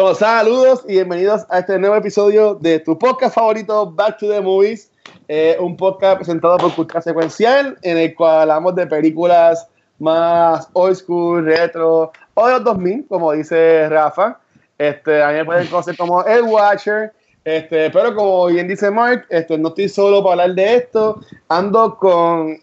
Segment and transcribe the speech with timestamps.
[0.00, 4.40] Bueno, saludos y bienvenidos a este nuevo episodio de tu podcast favorito, Back to the
[4.40, 4.92] Movies.
[5.26, 9.66] Eh, un podcast presentado por Cultura Secuencial, en el cual hablamos de películas
[9.98, 14.38] más old school, retro, o de los 2000, como dice Rafa.
[14.78, 17.12] Este, a mí me pueden conocer como El Watcher.
[17.44, 21.20] Este, pero como bien dice Mark, este, no estoy solo para hablar de esto.
[21.48, 22.56] Ando con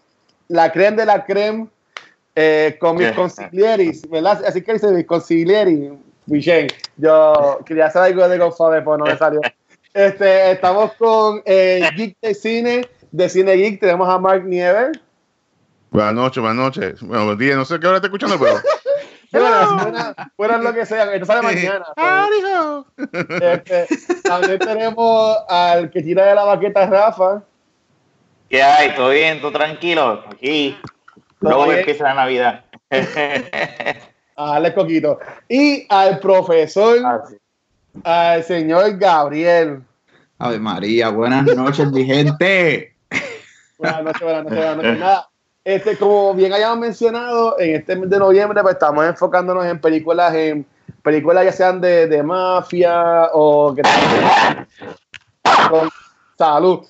[0.48, 1.68] la creme de la creme,
[2.34, 4.42] eh, con mis consiglieris, ¿verdad?
[4.46, 5.90] Así que dice mis consiglieris.
[6.26, 9.40] Michelle, yo quería hacer algo de Godfather, pero no me salió.
[9.94, 14.98] Este, estamos con eh, Geek de Cine, de Cine Geek, tenemos a Mark Nieves.
[15.90, 17.00] Buenas noches, buenas noches.
[17.00, 18.60] Bueno, día, no sé qué hora está escuchando, pero.
[19.32, 21.86] buenas, buenas, lo que sea, esto sale mañana.
[23.40, 23.86] Este,
[24.22, 27.42] también tenemos al que tira de la baqueta, Rafa.
[28.50, 28.94] ¿Qué hay?
[28.94, 29.40] ¿Todo bien?
[29.40, 30.24] ¿Todo tranquilo?
[30.30, 30.76] Aquí.
[31.40, 32.64] Luego empieza la Navidad.
[34.36, 35.18] a darle coquito.
[35.48, 36.98] Y al profesor,
[38.04, 39.82] ah, al señor Gabriel.
[40.38, 42.94] Ave María, buenas noches, mi gente.
[43.78, 44.98] Buenas noches, buenas noches, buenas noches.
[44.98, 45.28] Nada,
[45.64, 50.34] este, como bien hayamos mencionado, en este mes de noviembre pues, estamos enfocándonos en películas,
[50.34, 50.66] en
[51.02, 53.82] películas ya sean de, de mafia o que
[55.68, 55.90] con
[56.38, 56.86] salud.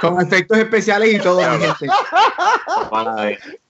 [0.00, 1.86] con efectos especiales y todo, mi gente.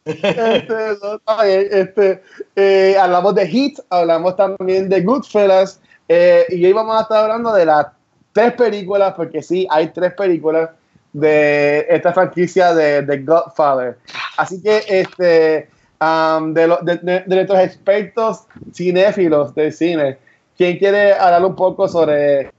[0.05, 2.22] Este, este,
[2.56, 7.53] eh, hablamos de Hit, hablamos también de Goodfellas, eh, y hoy vamos a estar hablando
[7.53, 7.86] de las
[8.33, 10.70] tres películas, porque sí, hay tres películas
[11.12, 13.98] de esta franquicia de, The Godfather.
[14.36, 15.69] Así que este,
[16.00, 16.67] um, de,
[17.03, 20.19] de, nuestros expertos cinéfilos del cine,
[20.56, 22.50] ¿quién quiere hablar un poco sobre,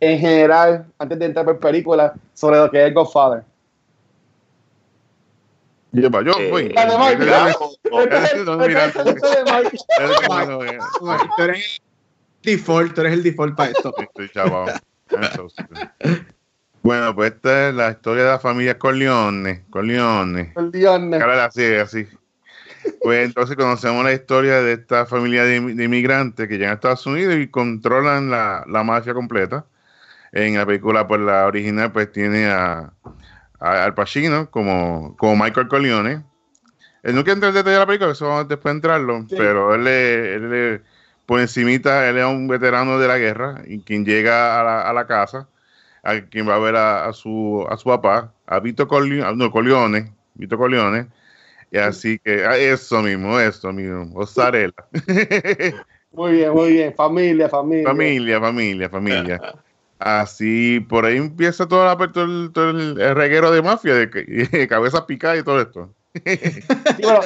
[0.00, 3.42] en general, antes de entrar por película, sobre lo que es Godfather?
[5.96, 6.74] Yo, yo voy.
[6.74, 6.80] Tú
[11.42, 11.62] eres el
[12.42, 13.94] default, tú eres el default para esto.
[16.82, 19.64] Bueno, pues esta es la historia de la familia Corleone.
[19.70, 20.52] Corleone.
[20.52, 21.16] Corleone.
[21.16, 22.06] así, así.
[23.02, 27.36] Pues entonces conocemos la historia de esta familia de, inmigrantes que llegan a Estados Unidos
[27.38, 29.64] y controlan la, la mafia completa.
[30.30, 32.92] En la película, pues la original, pues tiene a,
[33.58, 36.24] al Pacino como, como Michael Corleone.
[37.02, 39.74] Él no quiere entrar en detalle de la película, eso vamos después de entrarlo, pero
[39.74, 40.82] él, él,
[41.24, 44.92] por encimita, él es un veterano de la guerra y quien llega a la, a
[44.92, 45.48] la casa,
[46.02, 50.12] a quien va a ver a, su, a su papá, a Vito Corleone, no, Corleone,
[50.34, 51.06] Vito Corleone,
[51.70, 54.74] y así que eso mismo, eso mismo, Osarela.
[56.12, 57.88] Muy bien, muy bien, familia, familia.
[57.88, 59.40] Familia, familia, familia.
[59.98, 65.42] Así, por ahí empieza toda la, todo, el, reguero de mafia, de, cabeza picada y
[65.42, 65.90] todo esto.
[67.02, 67.20] bueno,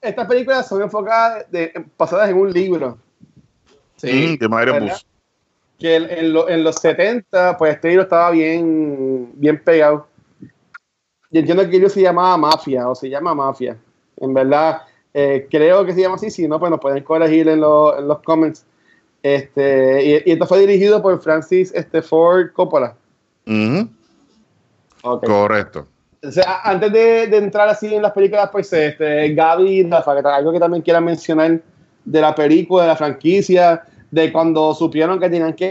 [0.00, 2.98] estas películas son enfocadas, de, pasadas en un libro.
[3.96, 5.06] Sí, de Madre Bus.
[5.78, 10.06] Que en, los 70, pues este libro estaba bien, bien pegado.
[11.30, 13.76] Y entiendo que el libro se llamaba Mafia, o se llama Mafia.
[14.16, 14.82] En verdad,
[15.14, 18.18] eh, creo que se llama así, si no, pues nos pueden corregir en, en los
[18.24, 18.66] comments.
[19.22, 22.96] Este, y, esto fue dirigido por Francis este, Ford Coppola.
[25.02, 25.86] Correcto.
[26.64, 31.00] antes de, entrar así en las películas, pues este, Gaby Rafa, algo que también quiera
[31.00, 31.60] mencionar
[32.04, 35.70] de la película, de la franquicia, de cuando supieron que tenían que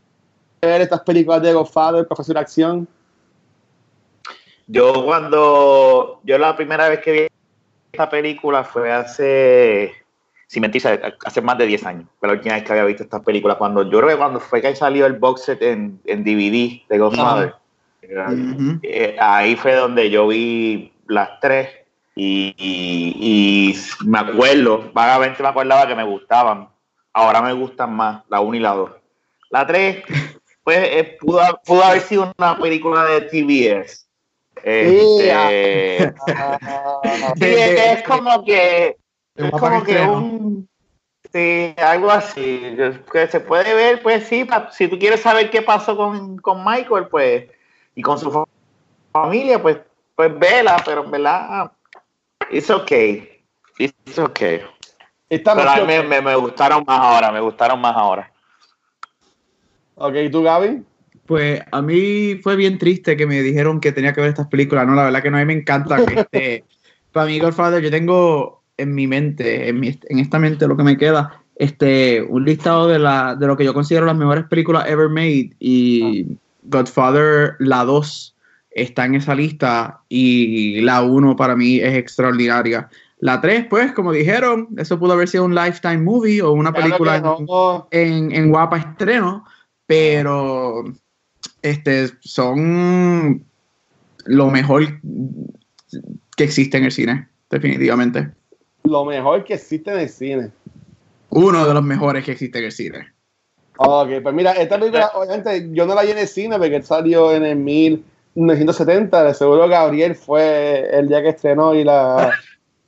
[0.61, 2.87] ver estas películas de Godfather, Profesor Acción.
[4.67, 7.27] Yo cuando, yo la primera vez que vi
[7.91, 9.91] esta película fue hace
[10.51, 10.83] sin mentir,
[11.25, 13.55] hace más de 10 años fue la última vez que había visto estas películas.
[13.55, 16.97] Cuando, yo creo que cuando fue que salió el box set en, en DVD de
[16.97, 17.55] Godfather,
[18.83, 21.69] eh, ahí fue donde yo vi las tres
[22.17, 26.67] y, y, me acuerdo, vagamente me acordaba que me gustaban.
[27.13, 28.91] Ahora me gustan más la 1 y la 2.
[29.51, 30.03] La 3,
[30.65, 34.05] pues eh, pudo, pudo, haber sido una película de TBS.
[34.65, 36.03] Este,
[37.93, 38.97] es como que
[39.35, 40.69] es como que un.
[41.31, 42.75] Sí, algo así.
[43.11, 47.07] Que se puede ver, pues sí, si tú quieres saber qué pasó con, con Michael,
[47.09, 47.45] pues,
[47.95, 48.45] y con su
[49.13, 49.77] familia, pues,
[50.15, 51.71] pues vela, pero en verdad,
[52.49, 53.43] it's okay.
[53.77, 54.61] It's okay.
[55.29, 58.31] pero a mí me, me, gustaron más ahora, me gustaron más ahora.
[59.95, 60.83] Ok, ¿y tú, Gaby?
[61.25, 64.85] Pues a mí fue bien triste que me dijeron que tenía que ver estas películas.
[64.85, 66.65] No, la verdad que no, a mí me encanta que este,
[67.13, 70.83] para mí Godfather, yo tengo en mi mente, en, mi, en esta mente lo que
[70.83, 74.87] me queda, este, un listado de, la, de lo que yo considero las mejores películas
[74.87, 76.35] ever made y ah.
[76.63, 78.35] Godfather, la 2,
[78.71, 82.89] está en esa lista y la 1 para mí es extraordinaria.
[83.19, 87.19] La 3, pues, como dijeron, eso pudo haber sido un lifetime movie o una película
[87.19, 87.87] no.
[87.91, 89.45] en, en, guapa estreno,
[89.85, 90.83] pero
[91.61, 93.45] este, son
[94.25, 94.99] lo mejor
[96.35, 98.31] que existe en el cine, definitivamente.
[98.83, 100.51] Lo mejor que existe en el cine.
[101.29, 103.11] Uno de los mejores que existe en el cine.
[103.77, 107.33] Ok, pues mira, esta película, obviamente, yo no la vi en el cine porque salió
[107.33, 109.23] en el 1970.
[109.23, 112.31] De seguro Gabriel fue el día que estrenó y la.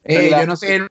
[0.05, 0.89] Eh, yo no soy el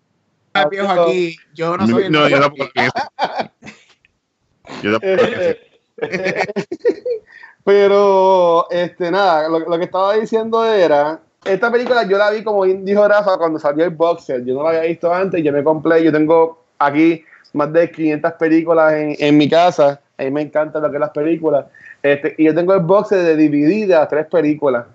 [0.55, 1.37] más viejo aquí.
[1.53, 2.71] Yo no soy el No, yo tampoco
[4.83, 4.99] Yo
[7.65, 11.21] Pero, este, nada, lo, lo, que estaba diciendo era.
[11.45, 14.45] Esta película yo la vi como dijo Rafa cuando salió el boxer.
[14.45, 15.43] Yo no la había visto antes.
[15.43, 16.03] Yo me compré.
[16.03, 20.01] Yo tengo aquí más de 500 películas en, en mi casa.
[20.19, 21.67] A mí me encanta lo que es las películas.
[22.03, 24.87] Este, y yo tengo el boxer de de las tres películas.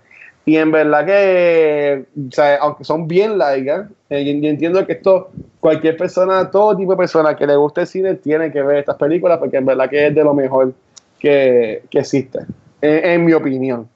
[0.44, 5.30] Y en verdad que, o sea, aunque son bien largas, eh, yo, entiendo que esto,
[5.60, 8.96] cualquier persona, todo tipo de persona que le guste el cine tiene que ver estas
[8.96, 10.72] películas porque en verdad que es de lo mejor
[11.18, 12.38] que, que existe,
[12.80, 13.88] en, mi opinión.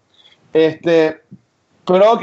[0.52, 1.22] Este,
[1.84, 2.22] pero ok,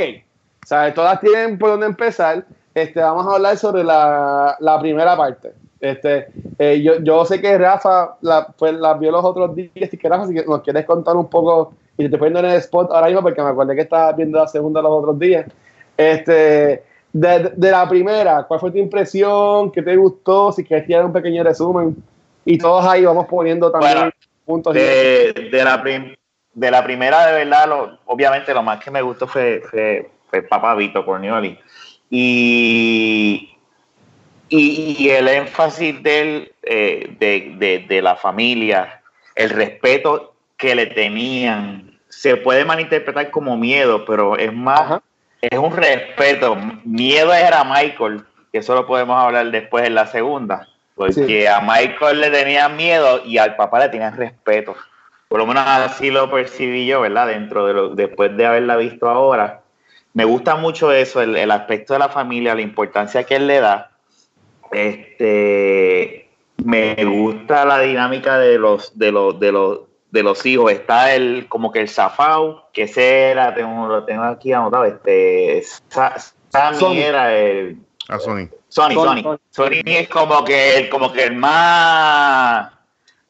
[0.70, 2.46] sea, todas tienen por dónde empezar.
[2.74, 5.52] Este, vamos a hablar sobre la, la primera parte.
[5.80, 6.28] Este,
[6.58, 10.10] eh, yo, yo sé que Rafa la, pues, la vio los otros días y que
[10.10, 13.08] Rafa, si nos quieres contar un poco y te estoy poniendo en el spot ahora
[13.08, 15.46] mismo porque me acuerdo que estabas viendo la segunda los otros días.
[15.98, 19.72] Este, de, de, la primera, ¿cuál fue tu impresión?
[19.72, 20.52] ¿Qué te gustó?
[20.52, 21.96] Si quieres tirar un pequeño resumen.
[22.46, 24.12] Y todos ahí vamos poniendo también
[24.46, 24.74] puntos.
[24.74, 25.82] De, de, la
[26.60, 30.42] de la primera, de verdad, lo, obviamente lo más que me gustó fue, fue, fue
[30.42, 31.58] Papá Vito Cornioli.
[32.10, 33.56] Y,
[34.50, 39.02] y, y, el énfasis del, eh, de, de, de la familia,
[39.36, 45.00] el respeto que le tenían se puede malinterpretar como miedo, pero es más,
[45.40, 46.58] es un respeto.
[46.84, 52.20] Miedo era Michael, que eso lo podemos hablar después en la segunda, porque a Michael
[52.20, 54.76] le tenían miedo y al papá le tenían respeto.
[55.30, 57.28] Por lo menos así lo percibí yo, ¿verdad?
[57.28, 59.62] Dentro de lo, después de haberla visto ahora.
[60.14, 63.60] Me gusta mucho eso, el, el aspecto de la familia, la importancia que él le
[63.60, 63.92] da.
[64.72, 66.30] Este,
[66.66, 69.80] me gusta la dinámica de los, de los, de los,
[70.12, 74.24] de los hijos está el como que el Zafau, que ese era, tengo, lo tengo
[74.24, 75.64] aquí anotado, este
[76.50, 77.78] Sammy era el
[78.08, 78.50] a ah, Sony.
[78.68, 79.40] Sony, Sony.
[79.52, 82.72] Sony, es como que el, como que el más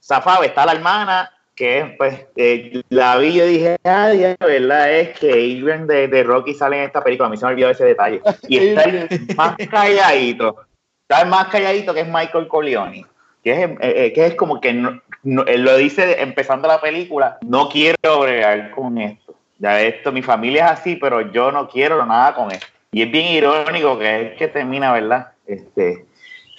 [0.02, 5.20] Zafau, está la hermana, que pues eh, la vi y dije, ay, la verdad es
[5.20, 7.84] que Adrian de, de, Rocky sale en esta película, a mí se me olvidó ese
[7.84, 8.22] detalle.
[8.48, 10.56] Y está el más calladito,
[11.02, 13.06] está el más calladito que es Michael Corleone,
[13.44, 16.80] que es, eh, eh, que es como que no, no, él lo dice empezando la
[16.80, 19.36] película, no quiero bregar con esto.
[19.58, 22.68] Ya esto, mi familia es así, pero yo no quiero nada con esto.
[22.94, 25.34] Y es bien irónico que es que termina, ¿verdad?
[25.46, 26.06] Este,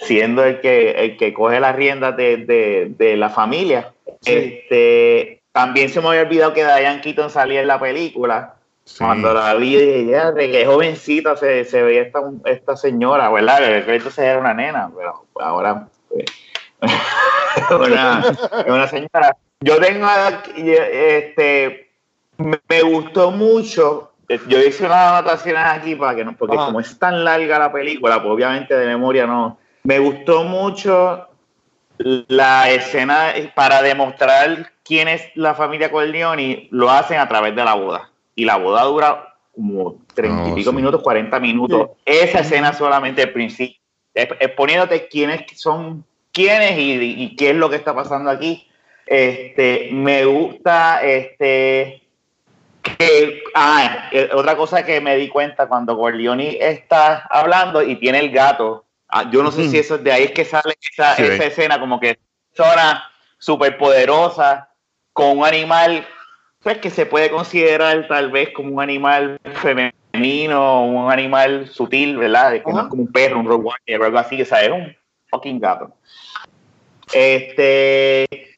[0.01, 3.93] siendo el que, el que coge las riendas de, de, de la familia.
[4.21, 4.31] Sí.
[4.33, 8.55] Este, también se me había olvidado que Diane Keaton salía en la película.
[8.83, 9.03] Sí.
[9.03, 13.63] Cuando la vi, dije, de qué jovencita se, se veía esta, esta señora, ¿verdad?
[13.63, 15.87] Entonces era una nena, pero ahora...
[16.09, 16.25] Pues,
[17.69, 18.23] una,
[18.67, 19.37] una señora.
[19.59, 20.07] Yo tengo
[20.49, 21.91] este
[22.41, 24.11] me gustó mucho.
[24.47, 26.67] Yo hice unas anotaciones aquí para que no, porque Ajá.
[26.67, 29.57] como es tan larga la película, pues obviamente de memoria no.
[29.83, 31.27] Me gustó mucho
[31.97, 37.75] la escena para demostrar quién es la familia Corleone, lo hacen a través de la
[37.75, 38.09] boda.
[38.35, 40.75] Y la boda dura como treinta y pico sí.
[40.75, 41.89] minutos, 40 minutos.
[41.89, 42.01] Sí.
[42.05, 43.79] Esa escena solamente al principio,
[44.13, 48.67] exponiéndote quiénes son quiénes y, y, qué es lo que está pasando aquí.
[49.05, 52.01] Este, me gusta este
[52.81, 58.19] que ah, eh, otra cosa que me di cuenta cuando Corleone está hablando y tiene
[58.19, 58.85] el gato.
[59.11, 59.69] Ah, yo no sé mm.
[59.69, 62.17] si eso de ahí es que sale esa, sí, esa escena como que
[62.55, 64.69] zona súper poderosa
[65.11, 66.07] con un animal
[66.61, 72.53] pues que se puede considerar tal vez como un animal femenino, un animal sutil, ¿verdad?
[72.63, 72.87] Uh -huh.
[72.87, 74.95] Como un perro, un rottweiler o algo así, o sea, es un
[75.29, 75.91] fucking gato.
[77.11, 78.50] Este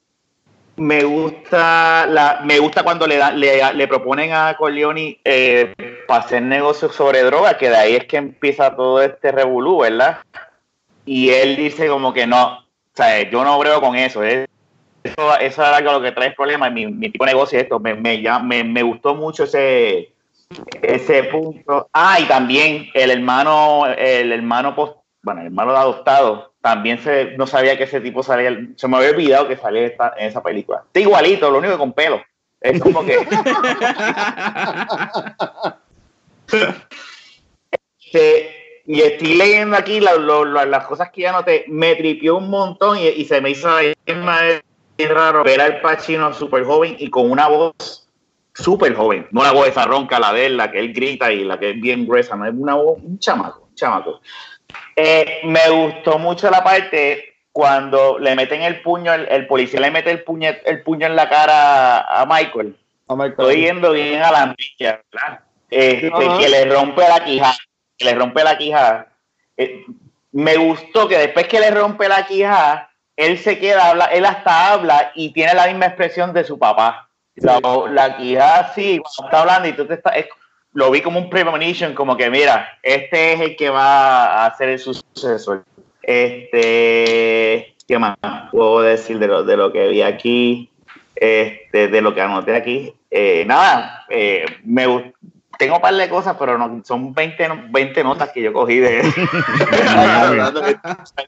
[0.75, 5.74] me gusta la, me gusta cuando le, da, le, le proponen a Corleone eh,
[6.08, 10.20] para hacer negocios sobre droga, que de ahí es que empieza todo este revolú, ¿verdad?
[11.06, 14.48] Y él dice como que no, o sea, yo no brego con eso, eso,
[15.03, 18.84] era lo que trae problemas, mi, mi, tipo de negocio esto, me, me, me, me
[18.84, 20.13] gustó mucho ese,
[20.82, 21.89] ese punto.
[21.94, 27.46] Ah, y también el hermano, el hermano post, bueno, el hermano adoptado, también se, no
[27.46, 30.82] sabía que ese tipo salía, se me había olvidado que salía esta, en esa película.
[30.86, 32.24] Está igualito, lo único que con pelo.
[32.62, 33.17] Es como que...
[38.00, 41.65] este, y estoy leyendo aquí las cosas que ya noté.
[41.67, 43.70] Me tripió un montón y, se me hizo
[44.05, 44.25] bien
[45.10, 48.08] raro ver al Pacino súper joven y con una voz
[48.53, 49.27] súper joven.
[49.32, 51.72] No la voz esa ronca, la de él, la que él grita y la que
[51.72, 52.38] es bien gruesa.
[52.38, 54.22] No es una voz, un chamaco, un chamaco.
[54.96, 60.12] Eh, me gustó mucho la parte cuando le meten el puño, el, policía le mete
[60.12, 62.75] el puño, el puño en la cara a Michael.
[63.27, 65.39] Estoy yendo bien a la milla, ¿verdad?
[65.70, 67.56] Este, que le rompe la quijada,
[67.98, 69.08] que le rompe la quijada.
[69.58, 69.86] Eh,
[70.32, 74.72] me gustó que después que le rompe la quijada, él se queda, habla, él hasta
[74.72, 77.08] habla y tiene la misma expresión de su papá.
[77.36, 80.13] La, la quijada sí, cuando está hablando y tú te estás,
[80.74, 84.70] lo vi como un premonition, como que mira, este es el que va a ser
[84.70, 85.63] el sucesor.
[86.01, 88.18] Este, ¿qué más
[88.51, 90.70] puedo decir de lo, de lo que vi aquí?
[91.15, 92.94] Este, de lo que anoté aquí.
[93.12, 95.13] Eh, nada, eh, me
[95.60, 99.01] tengo un par de cosas, pero no, son 20, 20 notas que yo cogí de.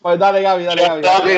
[0.02, 1.32] pues dale, Gaby, dale, Gaby.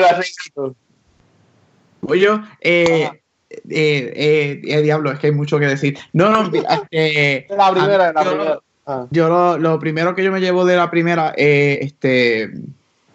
[2.06, 2.28] Oye,
[2.60, 3.10] eh,
[3.50, 5.98] eh, eh, eh, diablo, es que hay mucho que decir.
[6.12, 6.50] No, no,
[6.90, 8.58] eh, la primera, la yo, primera.
[8.86, 9.06] Ah.
[9.10, 12.50] Yo lo, lo, primero que yo me llevo de la primera es este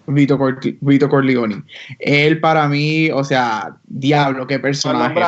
[0.07, 0.39] Vito,
[0.81, 1.63] Vito Corleone.
[1.99, 5.19] Él para mí, o sea, diablo, qué personaje.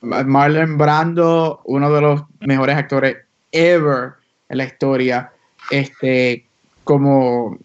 [0.00, 3.16] Marlon Brando, uno de los mejores actores
[3.52, 4.12] ever
[4.48, 5.32] en la historia.
[5.70, 6.46] Este,
[6.84, 7.58] como,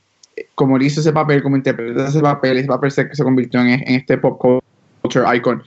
[0.53, 3.95] como hizo ese papel, como interpreta ese papel, ese papel se, se convirtió en, en
[3.95, 4.39] este pop
[5.01, 5.63] culture icon.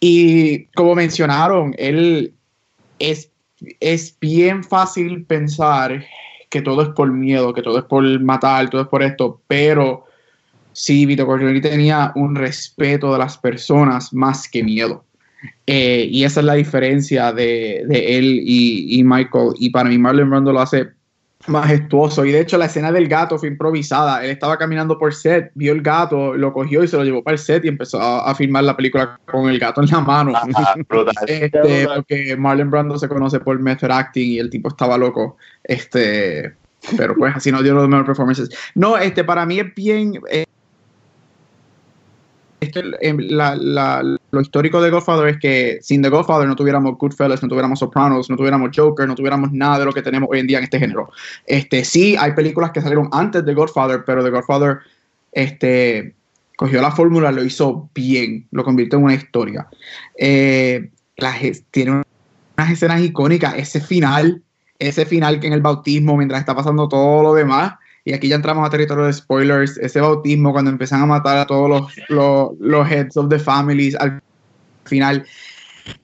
[0.00, 2.34] Y como mencionaron, él
[2.98, 3.30] es,
[3.80, 6.04] es bien fácil pensar
[6.50, 10.06] que todo es por miedo, que todo es por matar, todo es por esto, pero
[10.72, 15.04] sí, Vito Corleone tenía un respeto de las personas más que miedo.
[15.66, 19.52] Eh, y esa es la diferencia de, de él y, y, Michael.
[19.58, 20.88] Y para mí Marlon Brando lo hace
[21.46, 22.24] majestuoso.
[22.24, 24.24] Y de hecho, la escena del gato fue improvisada.
[24.24, 27.34] Él estaba caminando por set, vio el gato, lo cogió y se lo llevó para
[27.34, 30.32] el set y empezó a, filmar la película con el gato en la mano.
[30.34, 30.74] Ah,
[31.26, 35.36] este, porque Marlon Brando se conoce por method acting y el tipo estaba loco.
[35.64, 36.54] Este,
[36.96, 38.50] pero pues así no dio los mejores performances.
[38.74, 40.20] No, este, para mí es bien.
[40.30, 40.44] Eh,
[44.30, 48.28] lo histórico de Godfather es que sin The Godfather no tuviéramos Goodfellas, no tuviéramos Sopranos,
[48.28, 50.78] no tuviéramos Joker, no tuviéramos nada de lo que tenemos hoy en día en este
[50.78, 51.10] género.
[51.46, 54.78] Este, sí, hay películas que salieron antes de Godfather, pero The Godfather
[55.32, 56.14] este,
[56.56, 59.68] cogió la fórmula, lo hizo bien, lo convirtió en una historia.
[60.16, 60.90] Eh,
[61.70, 62.02] tiene
[62.56, 64.42] unas escenas icónicas, ese final,
[64.78, 67.74] ese final que en el bautismo, mientras está pasando todo lo demás,
[68.08, 71.46] y aquí ya entramos a territorio de spoilers, ese bautismo cuando empiezan a matar a
[71.46, 74.22] todos los, los, heads of the families al
[74.86, 75.26] final,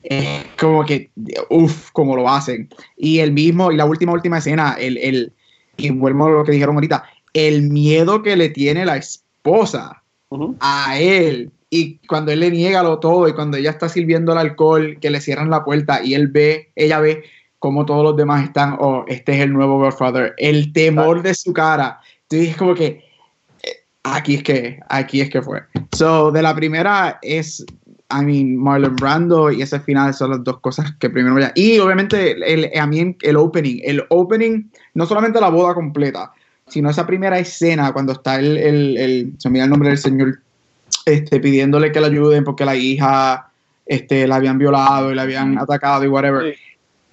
[0.02, 1.10] es como que,
[1.48, 2.68] uff, como lo hacen.
[2.98, 5.32] Y el mismo, y la última, última escena, el, el,
[5.78, 10.02] y vuelvo a lo que dijeron ahorita, el miedo que le tiene la esposa
[10.60, 11.52] a él.
[11.70, 15.08] Y cuando él le niega lo todo y cuando ella está sirviendo el alcohol, que
[15.08, 17.24] le cierran la puerta y él ve, ella ve
[17.64, 21.54] como todos los demás están, oh, este es el nuevo Godfather, el temor de su
[21.54, 23.02] cara, tú dices como que
[23.62, 23.70] eh,
[24.02, 25.62] aquí es que, aquí es que fue.
[25.92, 27.64] So, de la primera es,
[28.10, 31.52] I mean, Marlon Brando y ese final son las dos cosas que primero voy a...
[31.54, 36.32] Y obviamente el, a mí el opening, el opening, no solamente la boda completa,
[36.66, 40.38] sino esa primera escena cuando está el, el, el se me el nombre del señor,
[41.06, 43.48] este, pidiéndole que le ayuden porque la hija
[43.86, 46.54] este, la habían violado y la habían atacado y whatever.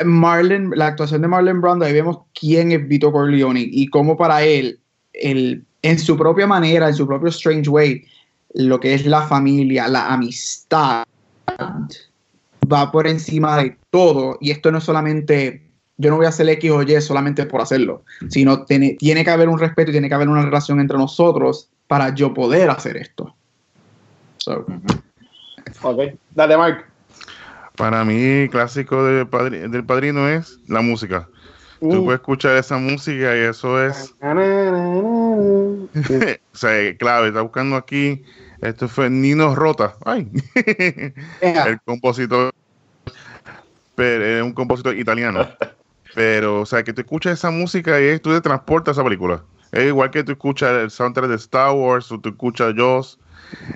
[0.06, 4.44] Marlon, la actuación de Marlon Brando, ahí vemos quién es Vito Corleone y cómo para
[4.44, 4.80] él,
[5.14, 8.06] en su propia manera, en su propio strange way,
[8.54, 11.04] lo que es la familia, la amistad,
[12.72, 14.38] va por encima de todo.
[14.42, 17.62] Y esto no es solamente, yo no voy a hacer X o Y solamente por
[17.62, 20.98] hacerlo, sino tiene, tiene que haber un respeto y tiene que haber una relación entre
[20.98, 23.36] nosotros para yo poder hacer esto.
[25.84, 26.00] Ok,
[26.36, 26.91] dale, Mark.
[27.82, 29.28] Para mí, clásico del,
[29.72, 31.28] del padrino es la música.
[31.80, 32.06] Tú uh.
[32.06, 34.14] puedes escuchar esa música y eso es.
[34.22, 35.88] o
[36.56, 38.22] sea, claro, está buscando aquí.
[38.62, 39.96] Esto fue Nino Rota.
[40.06, 40.30] Ay.
[41.42, 42.54] El compositor.
[43.96, 45.50] Pero es un compositor italiano.
[46.14, 49.44] Pero, o sea, que tú escuchas esa música y tú te transportas a esa película.
[49.72, 53.18] Es igual que tú escuchas el soundtrack de Star Wars o tú escuchas Jaws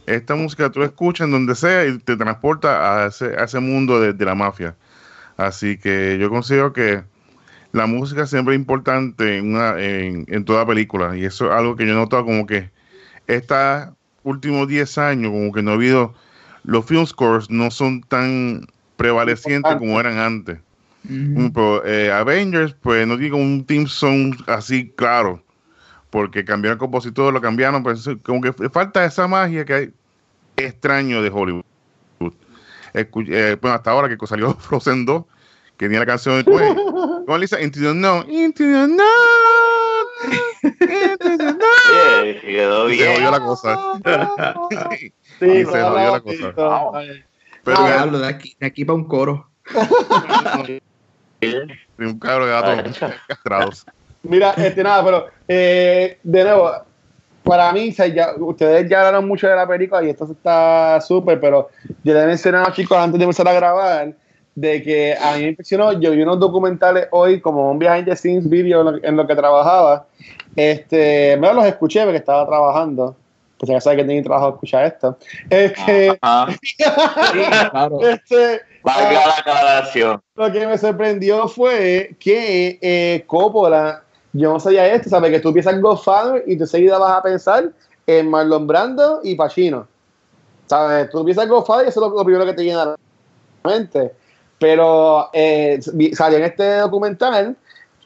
[0.06, 3.60] esta música tú la escuchas en donde sea y te transporta a ese, a ese
[3.60, 4.76] mundo de, la mafia.
[5.38, 7.04] Así que yo considero que
[7.72, 11.18] la música siempre es importante en, una, en, toda película.
[11.18, 12.70] Y eso es algo que yo he notado como que
[13.28, 13.90] estos
[14.24, 16.14] últimos 10 años, como que no ha habido,
[16.64, 18.68] los film scores no son tan
[18.98, 20.58] prevalecientes como eran antes.
[21.08, 25.45] Eh, Avengers, pues no digo un team song así claro
[26.16, 29.94] porque cambiaron el compositor, lo cambiaron, pues como que falta esa magia que hay
[30.56, 31.66] extraño de Hollywood.
[32.94, 35.26] Eh, bueno, hasta ahora que salió Frozen 2,
[35.76, 37.62] que tenía la canción de ¿Cómo le dice?
[37.62, 38.24] Into the No.
[38.30, 39.04] Into the No.
[40.64, 43.00] Into the quedó bien.
[43.00, 43.78] Se jodió la cosa.
[45.02, 46.54] sí, se jodió la cosa.
[47.66, 49.50] Pero ah, hablo de aquí, de aquí para un coro.
[51.98, 53.86] un cabro de gatos castrados.
[54.28, 56.72] Mira, este nada, pero eh, de nuevo,
[57.44, 57.96] para mí,
[58.40, 61.70] ustedes ya hablaron mucho de la película y esto está súper, pero
[62.04, 64.14] yo les mencionaba, chicos, antes de empezar a grabar,
[64.56, 68.16] de que a mí me impresionó, yo vi unos documentales hoy, como un behind the
[68.16, 70.08] scenes video en lo, que trabajaba,
[70.56, 73.16] este, me los escuché porque estaba trabajando,
[73.60, 75.18] pues ya sabes que tenía trabajo escuchar esto.
[75.50, 78.00] Este, claro.
[78.02, 80.22] este, Valga la aclaración.
[80.36, 84.05] Lo que me sorprendió fue que eh, Coppola
[84.36, 85.32] yo no sabía esto, ¿sabes?
[85.32, 87.72] Que tú piensas en Godfather y de seguida vas a pensar
[88.06, 89.88] en Marlon Brando y Pacino.
[90.66, 91.10] ¿Sabes?
[91.10, 92.96] Tú piensas en Godfather y eso es lo, primero que te llena la
[93.64, 94.12] mente.
[94.60, 95.80] Pero eh,
[96.14, 97.56] salió en este documental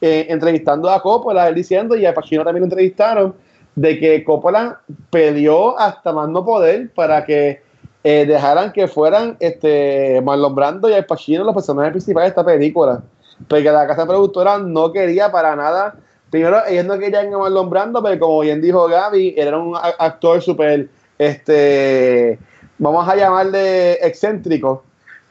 [0.01, 3.33] eh, entrevistando a Coppola, él diciendo, y a Pacino también lo entrevistaron,
[3.73, 7.63] de que Coppola pidió hasta más no poder para que
[8.03, 12.45] eh, dejaran que fueran este, Marlon Brando y Al Pacino los personajes principales de esta
[12.45, 13.01] película.
[13.47, 15.95] Porque la casa productora no quería para nada
[16.29, 20.41] primero, ellos no querían a Marlon Brando, pero como bien dijo Gaby, era un actor
[20.41, 22.39] súper, este,
[22.77, 24.83] vamos a llamarle excéntrico,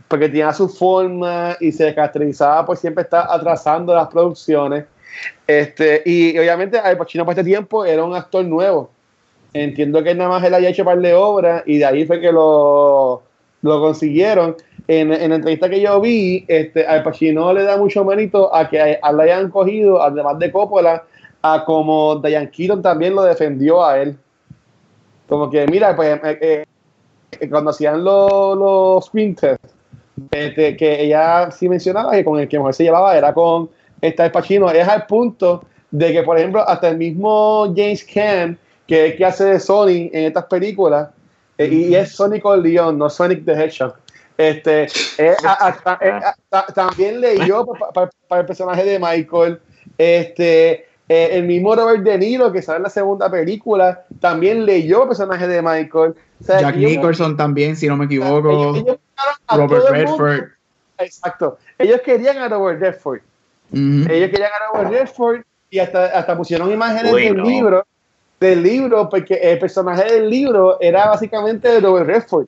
[0.08, 4.84] porque tenía su forma y se caracterizaba por siempre estar atrasando las producciones.
[5.46, 8.90] Este, y obviamente Al Pacino para este tiempo era un actor nuevo.
[9.52, 12.20] Entiendo que nada más él haya hecho un par de obras y de ahí fue
[12.20, 13.22] que lo,
[13.62, 14.56] lo consiguieron
[14.88, 18.68] en, en, la entrevista que yo vi, este, Al Pacino le da mucho mérito a
[18.68, 21.04] que a, le hayan cogido, además de Coppola,
[21.42, 24.16] a como Diane Keaton también lo defendió a él.
[25.28, 26.64] Como que, mira, pues eh,
[27.38, 29.74] eh, cuando hacían los, los screen tests,
[30.30, 33.68] este, que ella sí mencionaba que con el que mejor se llevaba era con
[34.00, 38.58] este Al Pacino, es al punto de que, por ejemplo, hasta el mismo James Caan,
[38.86, 41.10] que es que hace de Sonic en estas películas,
[41.58, 43.94] eh, y es Sonic Leon, no Sonic the Hedgehog
[44.38, 44.86] este,
[45.18, 45.34] eh,
[46.72, 49.60] también leyó para el personaje de Michael.
[49.98, 55.02] Este, eh, el mismo Robert De Niro, que sale en la segunda película, también leyó
[55.02, 56.14] el personaje de Michael.
[56.38, 58.98] Jack Nicholson también, si no me equivoco.
[59.48, 60.44] Robert Redford.
[60.98, 61.58] Exacto.
[61.76, 63.20] Ellos querían a Robert Redford.
[63.72, 67.84] Ellos querían a Robert Redford y hasta, hasta pusieron imágenes del libro,
[68.38, 72.46] del libro, porque el personaje del libro era básicamente de Robert Redford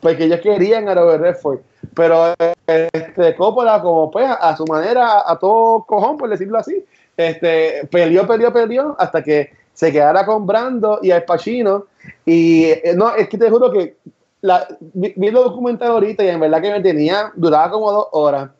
[0.00, 1.60] porque ellos querían a Robert Redford.
[1.94, 2.34] Pero
[2.66, 6.84] este, Coppola, como pues a su manera, a todo cojón, por decirlo así,
[7.16, 11.86] este, peleó, peleó, peleó hasta que se quedara con Brando y Al Pacino.
[12.24, 13.96] Y eh, no, es que te juro que
[14.40, 18.06] la, vi, vi, el documental ahorita y en verdad que me tenía, duraba como dos
[18.12, 18.50] horas.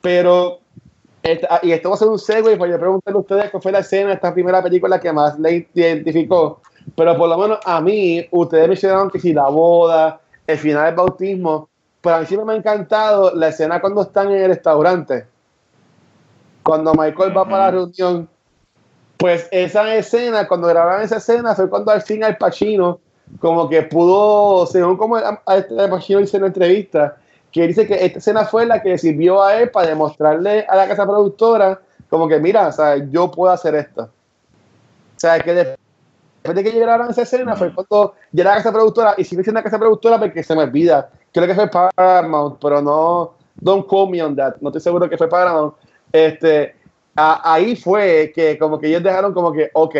[0.00, 0.60] Pero,
[1.48, 3.72] ah, y esto va a ser un segue, pues yo preguntarle a ustedes cuál fue
[3.72, 6.60] la escena de esta primera película que más le identificó.
[6.96, 10.94] Pero por lo menos a mí, ustedes mencionaron que si la boda, el final del
[10.94, 11.68] bautismo,
[12.00, 15.26] pero a mí siempre me ha encantado la escena cuando están en el restaurante.
[16.62, 18.28] Cuando Michael va para la reunión,
[19.16, 23.00] pues esa escena, cuando grabaron esa escena, fue cuando al fin Al Pacino,
[23.38, 27.16] como que pudo, según como Al Pacino dice en la entrevista,
[27.52, 30.88] que dice que esta escena fue la que sirvió a él para demostrarle a la
[30.88, 34.02] casa productora, como que mira, o sea, yo puedo hacer esto.
[34.02, 35.76] O sea, que
[36.42, 39.24] después de que llegaron a esa escena fue cuando llegué a la casa productora y
[39.24, 41.08] sigue siendo la casa productora porque se me olvida.
[41.32, 44.56] Creo que fue Paramount, pero no, don't call me on that.
[44.60, 45.74] No estoy seguro que fue Paramount.
[46.10, 46.74] Este,
[47.14, 49.96] ahí fue que como que ellos dejaron como que, ok.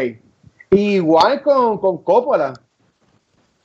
[0.70, 2.54] Igual con, con Coppola.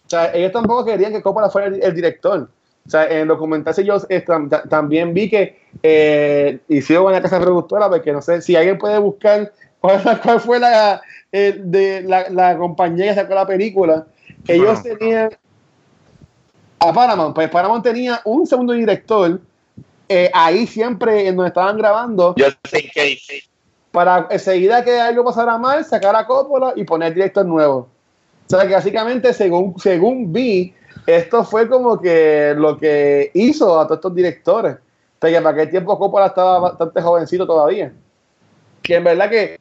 [0.05, 2.49] O sea, ellos tampoco querían que Coppola fuera el, director.
[2.85, 4.23] O sea, en el documental yo eh,
[4.69, 9.51] también vi que eh, hicieron una casa productora, porque no sé si alguien puede buscar
[9.79, 14.05] cuál fue la, eh, de la, la, compañía que sacó la película,
[14.47, 15.29] ellos tenían
[16.79, 19.39] a Paramount, pues Paramount tenía un segundo director
[20.09, 22.33] eh, ahí siempre en donde estaban grabando.
[22.37, 23.43] Yo sé que dice.
[23.91, 27.89] Para enseguida que algo pasara mal, sacar a Coppola y poner director nuevo.
[28.45, 30.73] O sea que básicamente, según, según vi,
[31.05, 34.77] esto fue como que lo que hizo a todos estos directores.
[35.19, 37.91] Porque para aquel tiempo Coppola estaba bastante jovencito todavía.
[38.87, 39.59] Que en verdad que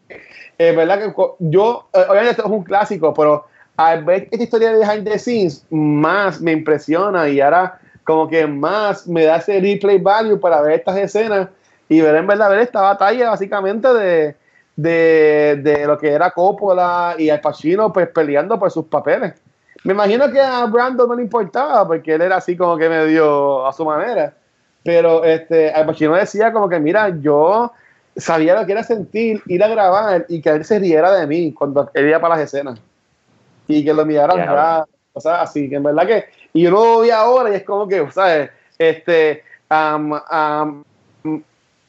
[0.57, 3.45] es verdad que yo, eh, obviamente esto es un clásico, pero
[3.77, 8.47] al ver esta historia de behind the scenes, más me impresiona y ahora como que
[8.47, 11.49] más me da ese replay value para ver estas escenas
[11.89, 14.37] y ver en verdad ver esta batalla básicamente de,
[14.77, 19.35] de, de lo que era Coppola y Al Pacino pues peleando por sus papeles.
[19.83, 23.67] Me imagino que a Brandon no le importaba porque él era así como que medio
[23.67, 24.35] a su manera.
[24.85, 27.73] Pero este, Al Pacino decía como que, mira, yo
[28.17, 31.53] sabía lo que era sentir, ir a grabar y que él se riera de mí
[31.53, 32.81] cuando él iba para las escenas.
[33.69, 34.53] Y que lo miraran Yeah.
[34.53, 37.65] raro, o sea, así que en verdad que, y yo lo vi ahora y es
[37.65, 38.51] como que, ¿sabes?
[38.79, 41.43] Este, um, um,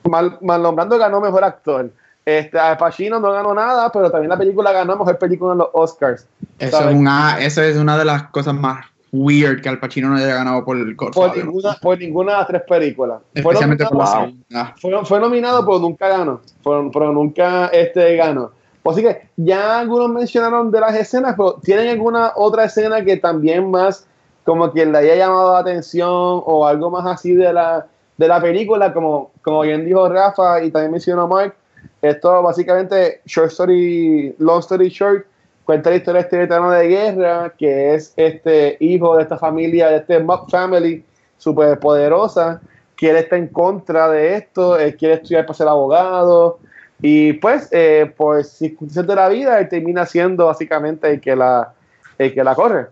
[0.04, 1.92] Mal, Mal nombrando ganó mejor actor.
[2.26, 5.70] Este, Al Pacino no ganó nada, pero también la película ganó mejor película en los
[5.74, 6.28] Oscars.
[6.60, 10.16] Eso es, una, eso es una de las cosas más weird que Al Pacino no
[10.16, 11.46] haya ganado por el Por Godfather.
[11.46, 13.22] ninguna, por ninguna de las tres películas.
[13.34, 16.42] Fue Especialmente por la nominado, fue, fue nominado, pero nunca ganó.
[16.64, 18.52] Pero nunca este, ganó.
[18.90, 23.70] Así que ya algunos mencionaron de las escenas, pero ¿tienen alguna otra escena que también
[23.70, 24.08] más
[24.46, 27.86] como que le haya llamado la atención o algo más así de la,
[28.18, 28.94] de la película?
[28.94, 31.56] Como, como bien dijo Rafa y también mencionó Mark,
[32.02, 35.26] esto básicamente, short story, long story short,
[35.68, 39.90] cuenta la historia de este veterano de guerra que es este hijo de esta familia,
[39.90, 41.04] de este mob family
[41.38, 42.62] súper poderosa,
[42.96, 46.60] que él está en contra de esto, él quiere estudiar para ser abogado
[47.02, 51.74] y pues eh, por circunstancias de la vida él termina siendo básicamente el que la,
[52.18, 52.88] el que la corre.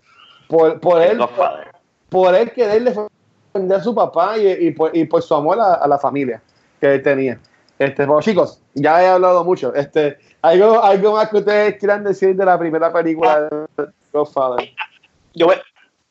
[0.50, 1.18] Por, por él,
[2.10, 5.76] por él querer defender a su papá y, y por, y por su amor a,
[5.76, 6.42] a la familia
[6.82, 7.40] que él tenía.
[7.80, 9.74] Este, bueno, chicos, ya he hablado mucho.
[9.74, 14.72] Este, ¿algo, ¿Algo más que ustedes quieran decir de la primera película de Godfather?
[15.34, 15.48] Yo,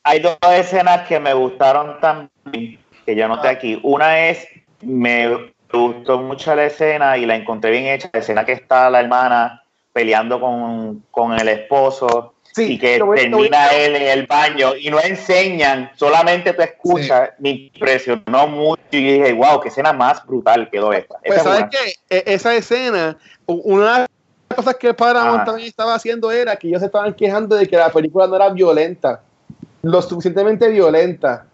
[0.02, 3.80] hay dos escenas que me gustaron también, que yo noté aquí.
[3.82, 4.46] Una es,
[4.82, 9.00] me gustó mucho la escena y la encontré bien hecha, la escena que está la
[9.00, 14.88] hermana peleando con, con el esposo y que voy- termina él en el baño y
[14.90, 20.68] no enseñan, solamente tú escuchas, me impresionó mucho y dije, wow, qué escena más brutal
[20.70, 21.18] quedó esta.
[21.24, 21.70] Pues, Esa es ¿sabes una.
[21.70, 21.94] qué?
[22.10, 23.16] E- Esa escena,
[23.46, 24.08] una de las
[24.54, 25.44] cosas que Paramount Ah.
[25.44, 28.48] también estaba haciendo era que ellos se estaban quejando de que la película no era
[28.50, 29.20] violenta,
[29.82, 31.46] lo suficientemente violenta.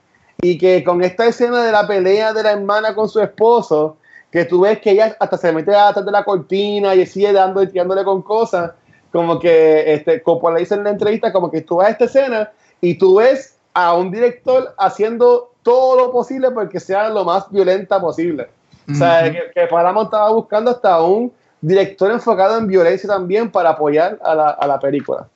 [0.43, 3.97] Y que con esta escena de la pelea de la hermana con su esposo,
[4.31, 7.63] que tú ves que ella hasta se mete atrás de la cortina y sigue dando
[7.63, 8.73] y tirándole con cosas,
[9.13, 12.97] como que este, Coppola dice en la entrevista, como que tú ves esta escena y
[12.97, 18.49] tú ves a un director haciendo todo lo posible porque sea lo más violenta posible.
[18.91, 23.71] O sea, que, que Paramount estaba buscando hasta un director enfocado en violencia también para
[23.71, 25.29] apoyar a la, a la película.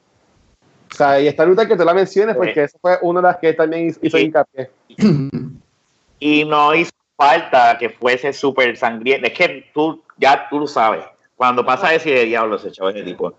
[0.92, 3.36] O sea, y esta luta que tú la menciones, porque esa fue una de las
[3.38, 4.24] que también hizo, Sí.
[4.24, 4.70] hincapié.
[6.20, 9.26] y no hizo falta que fuese súper sangriento.
[9.26, 11.04] Es que tú ya tú lo sabes.
[11.36, 13.34] Cuando pasa eso, de diablo se echó ese tipo.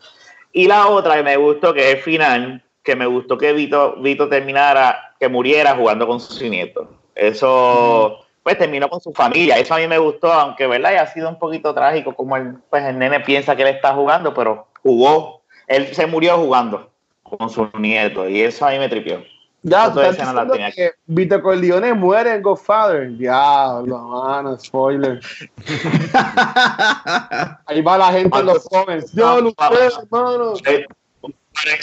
[0.51, 3.95] Y la otra que me gustó, que es el final, que me gustó que Vito,
[4.01, 6.89] Vito terminara, que muriera jugando con su nieto.
[7.15, 9.57] Eso, pues terminó con su familia.
[9.57, 12.85] Eso a mí me gustó, aunque verdad haya sido un poquito trágico, como el, pues,
[12.85, 15.41] el nene piensa que él está jugando, pero jugó.
[15.65, 16.91] Él se murió jugando
[17.23, 18.29] con su nieto.
[18.29, 19.23] Y eso a mí me tripió.
[19.63, 23.17] Ya, escena la tenía que Vito Corleone muere en Godfather.
[23.17, 25.19] Diablo, mano, spoiler.
[27.65, 29.11] Ahí va la gente en los comments.
[29.11, 30.53] Yo lo sé, hermano.
[30.67, 30.85] Eh,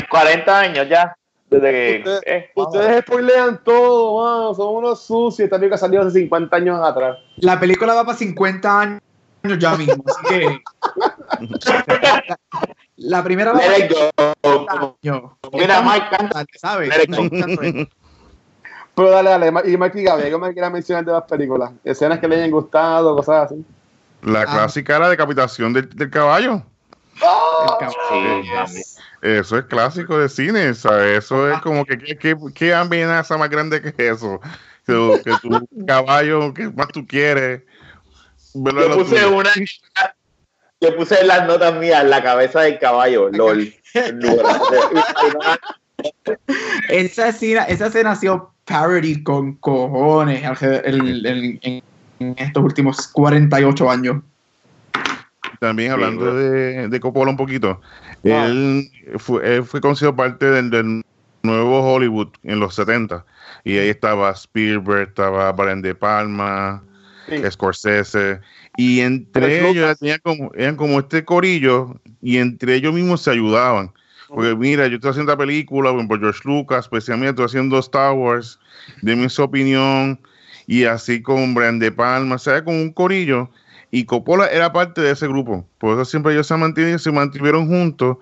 [0.09, 1.17] 40 años ya.
[1.53, 1.99] Desde que.
[1.99, 2.51] Ustedes- eh.
[2.55, 4.55] Ustedes spoilean todo, mano.
[4.55, 5.41] Son unos sucios.
[5.47, 7.19] Esta película salió hace 50 años atrás.
[7.37, 9.01] La película va para 50 años
[9.59, 10.63] ya mismo, así que.
[11.39, 12.37] La,
[12.97, 13.93] la primera va Let para it
[14.43, 14.67] go.
[15.03, 15.23] años.
[15.53, 16.45] Mira, Mike, canta.
[16.59, 16.91] ¿Sabes?
[17.09, 17.87] Go.
[18.95, 19.71] Pero dale, dale.
[19.71, 21.73] Y Mark y Gaby, ¿algo más quieran mencionar de las películas?
[21.83, 23.65] Escenas que le hayan gustado, cosas así.
[24.23, 24.45] La Ah.
[24.47, 26.63] clásica la decapitación del, del caballo.
[27.23, 27.79] ¡Oh!
[27.81, 28.85] Sí, también.
[29.23, 31.25] Eso es clásico de cine, ¿sabes?
[31.25, 31.97] Eso es como que
[32.55, 34.41] qué, amenaza más grande que eso.
[34.85, 37.63] Que, tu- que tu caballo, que más tú quieres.
[38.53, 39.37] Yo puse tuyo.
[39.37, 39.51] una.
[40.81, 43.73] Yo puse en las notas mías la cabeza del caballo, LOL.
[46.89, 51.83] Esa escena, esa escena ha sido parody con cojones alrededor- el- el- en,
[52.19, 54.23] en estos últimos 48 años.
[55.61, 56.39] También hablando bueno.
[56.39, 57.81] de, de Coppola un poquito.
[58.25, 61.03] Él, fue, él fue conocido parte del, del
[61.43, 63.25] nuevo Hollywood en los 70.
[63.65, 66.83] Y ahí estaba Spielberg, estaba Brian De Palma,
[67.29, 67.51] Sí.
[67.51, 68.41] Scorsese.
[68.77, 73.93] Y entre ellos tenían como, eran como este corillo y entre ellos mismos se ayudaban.
[74.29, 78.59] Porque mira, yo estoy haciendo la película por George Lucas, especialmente estoy haciendo Star Wars,
[79.03, 80.19] de su opinión,
[80.67, 83.51] y así con Brian De Palma, o sea, con un corillo.
[83.95, 85.65] Y Coppola era parte de ese grupo.
[85.79, 88.17] Por eso siempre ellos se mantuvieron, se mantuvieron juntos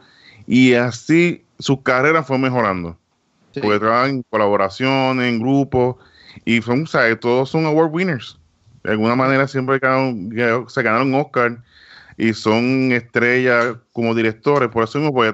[0.47, 2.99] y así sus carreras fue mejorando.
[3.55, 3.61] Sí.
[3.61, 5.97] Porque trabajan en colaboraciones, en grupos,
[6.45, 6.87] y son,
[7.21, 8.37] todos son award winners.
[8.83, 11.63] De alguna manera siempre ganaron- se ganaron Oscar
[12.17, 15.33] y son estrellas como directores, por eso mismo porque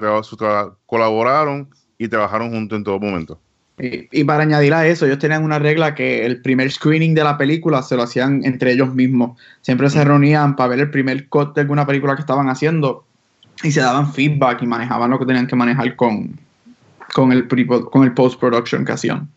[0.85, 3.39] colaboraron y trabajaron juntos en todo momento.
[3.79, 7.37] Y, para añadir a eso, ellos tenían una regla que el primer screening de la
[7.37, 9.39] película se lo hacían entre ellos mismos.
[9.61, 13.03] Siempre se reunían para ver el primer cut de alguna película que estaban haciendo
[13.63, 16.39] y se daban feedback y manejaban lo que tenían que manejar con,
[17.13, 19.29] con el, con el post-production que hacían.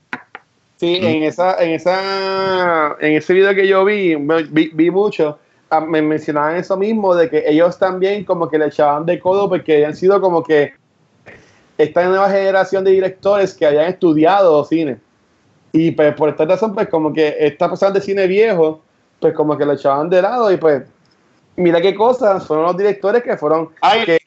[0.78, 6.00] Sí, en esa, en esa, en ese video que yo vi, vi, mucho, ah, me
[6.00, 9.94] mencionaban eso mismo, de que ellos también como que le echaban de codo porque habían
[9.94, 10.72] sido como que
[11.82, 14.98] esta nueva generación de directores que habían estudiado cine.
[15.72, 18.82] Y pues por esta razón, pues como que esta persona de cine viejo,
[19.20, 20.82] pues como que lo echaban de lado y pues
[21.56, 23.70] mira qué cosas, fueron los directores que fueron
[24.04, 24.18] que,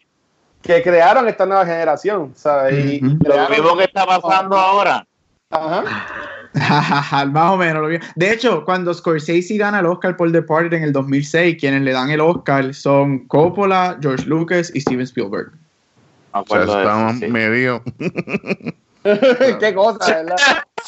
[0.62, 3.02] que, crearon esta nueva generación, ¿sabes?
[3.02, 5.06] lo mismo que está pasando ahora.
[5.50, 5.84] Ajá.
[7.26, 8.00] Más o menos.
[8.16, 11.92] De hecho, cuando Scorsese gana el Oscar por The Departed en el 2006, quienes le
[11.92, 15.52] dan el Oscar son Coppola, George Lucas y Steven Spielberg.
[16.34, 17.84] O sea, estamos medio.
[19.60, 20.38] Qué cosa, ¿verdad?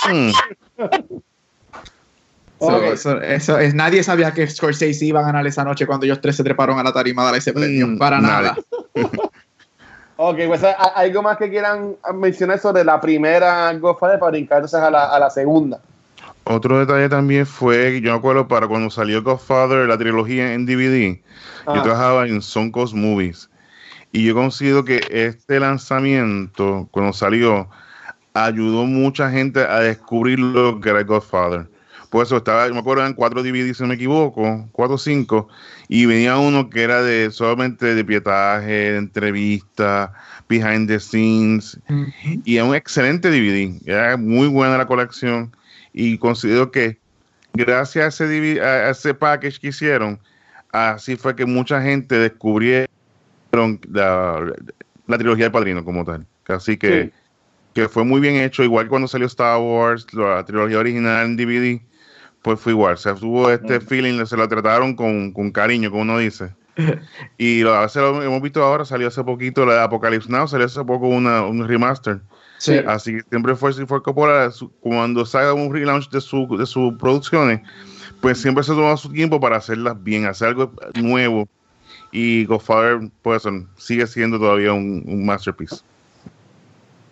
[0.10, 0.32] Mm.
[2.92, 6.36] eso, eso, es, nadie sabía que Scorsese iba a ganar esa noche cuando ellos tres
[6.36, 7.88] se treparon a la tarima a dar ese premio.
[7.88, 8.56] Mm, para nada.
[10.18, 14.90] ok, pues algo más que quieran mencionar sobre la primera Godfather para brincar entonces a
[14.90, 15.80] la, a la segunda.
[16.46, 21.20] Otro detalle también fue, yo me acuerdo para cuando salió Godfather, la trilogía en DVD,
[21.68, 23.50] yo trabajaba en Soncos Movies
[24.16, 27.70] y yo considero que este lanzamiento, cuando salió,
[28.34, 31.68] ayudó mucha gente a descubrir lo que era Godfather.
[32.10, 35.50] Por eso estaba, me acuerdo, en cuatro DVDs, si no me equivoco, cuatro o cinco,
[35.90, 40.14] y venía uno que era de solamente de pietaje, de entrevista,
[40.48, 41.78] behind the scenes,
[42.46, 45.54] y era un excelente DVD, era muy buena la colección,
[45.92, 46.98] y considero que
[47.54, 50.18] gracias a ese, DVD, a ese package que hicieron,
[50.72, 52.86] así fue que mucha gente descubrió
[53.92, 54.54] la,
[55.08, 56.26] la, trilogía de Padrino como tal.
[56.48, 57.12] Así que,
[57.74, 61.82] que fue muy bien hecho, igual cuando salió Star Wars, la trilogía original en DVD,
[62.42, 62.98] pues fue igual.
[62.98, 66.54] se tuvo este feeling, se lo trataron con, con cariño, como uno dice.
[67.38, 70.84] y lo, lo hemos visto ahora, salió hace poquito la de Apocalypse Now, salió hace
[70.84, 72.22] poco una, un remaster.
[72.88, 77.62] Así que siempre fue, fue Coppola, cuando salga un relaunch de, su, de sus producciones,
[78.22, 81.48] pues siempre se toma su tiempo para hacerlas bien, hacer algo nuevo
[82.16, 83.44] y Godfather pues,
[83.76, 85.82] sigue siendo todavía un, masterpiece.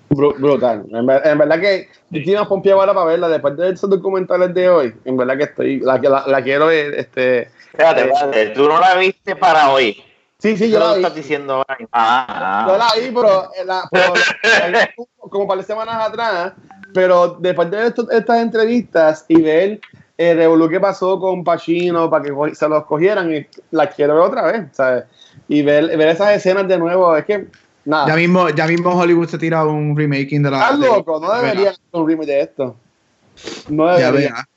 [0.10, 0.86] Brutal.
[0.92, 3.28] En, verdad que yo estoy más ahora para verla.
[3.28, 6.94] Después de esos documentales de hoy, en verdad que estoy, la, la, la quiero ver.
[6.94, 10.02] Este, espérate, espérate, tú no la viste para hoy.
[10.38, 11.02] Sí, sí, yo la vi.
[11.02, 12.66] estás diciendo ah, ah.
[12.70, 14.88] Yo la vi, pero, la,
[15.18, 16.54] como para semanas atrás.
[16.94, 19.82] Pero después de estas entrevistas y ver
[20.18, 24.24] el revolú que pasó con Pacino para que se los cogieran y la quiero ver
[24.24, 25.06] otra vez, ¿sabes?
[25.48, 27.48] Y ver, ver esas escenas de nuevo, es que
[27.86, 28.08] nada.
[28.08, 30.62] Ya mismo, ya mismo Hollywood se tira un remaking de la.
[30.62, 32.76] Estás loco, no debería hacer un remake de esto.
[33.70, 34.48] No debería.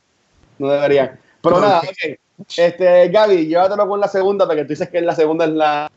[0.59, 1.19] No debería.
[1.41, 2.19] Pero nada, ok.
[2.57, 5.91] Este, Gaby, llévatelo con la segunda, porque tú dices que la segunda es la,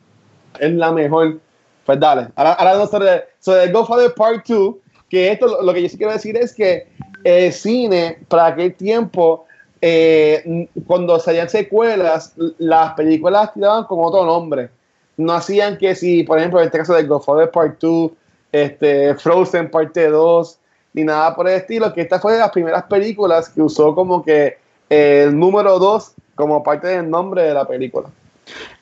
[0.58, 1.40] es la mejor.
[1.86, 2.30] Pues dale.
[2.36, 4.76] Ahora, ahora sobre, sobre Godfather Part 2,
[5.10, 6.88] que esto lo, lo que yo sí quiero decir es que
[7.24, 9.48] el cine, para aquel tiempo,
[9.82, 14.70] eh, cuando salían secuelas, las películas tiraban con otro nombre.
[15.18, 18.12] No hacían que si, por ejemplo, en este caso de Godfather Part 2,
[18.52, 20.60] este, Frozen Parte 2,
[20.94, 24.24] ni nada por el estilo, que esta fue de las primeras películas que usó como
[24.24, 24.58] que
[24.90, 28.10] el número 2 como parte del nombre de la película.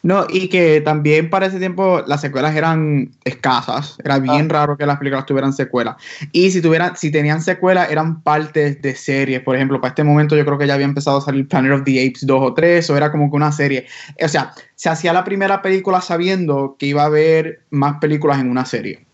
[0.03, 3.97] No, y que también para ese tiempo las secuelas eran escasas.
[4.03, 4.53] Era bien ah.
[4.53, 5.95] raro que las películas tuvieran secuelas.
[6.32, 9.41] Y si tuvieran, si tenían secuelas, eran partes de series.
[9.41, 11.84] Por ejemplo, para este momento yo creo que ya había empezado a salir Planet of
[11.84, 13.86] the Apes 2 o 3, o era como que una serie.
[14.23, 18.49] O sea, se hacía la primera película sabiendo que iba a haber más películas en
[18.49, 19.06] una serie.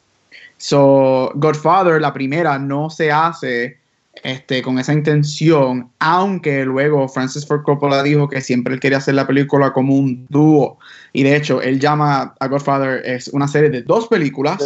[0.57, 3.82] So, Godfather, la primera, no se hace
[4.21, 9.15] este, con esa intención, aunque luego Francis Ford Coppola dijo que siempre él quería hacer
[9.15, 10.77] la película como un dúo.
[11.13, 14.57] Y de hecho, él llama a Godfather es una serie de dos películas,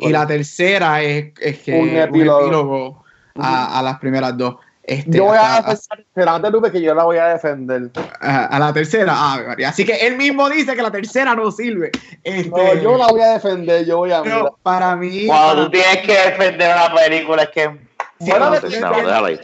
[0.00, 4.56] y la tercera es, que un epílogo, a, las primeras dos.
[4.84, 7.90] Este, yo voy a defender, que yo la voy a defender.
[8.20, 11.90] A, la tercera, ah, así que él mismo dice que la tercera no sirve.
[12.24, 14.22] Este, no, yo la voy a defender, yo voy a.
[14.62, 15.26] para mí.
[15.26, 17.91] Cuando tú tienes que defender una película, es que
[18.26, 19.40] bueno, no, no, tirándole,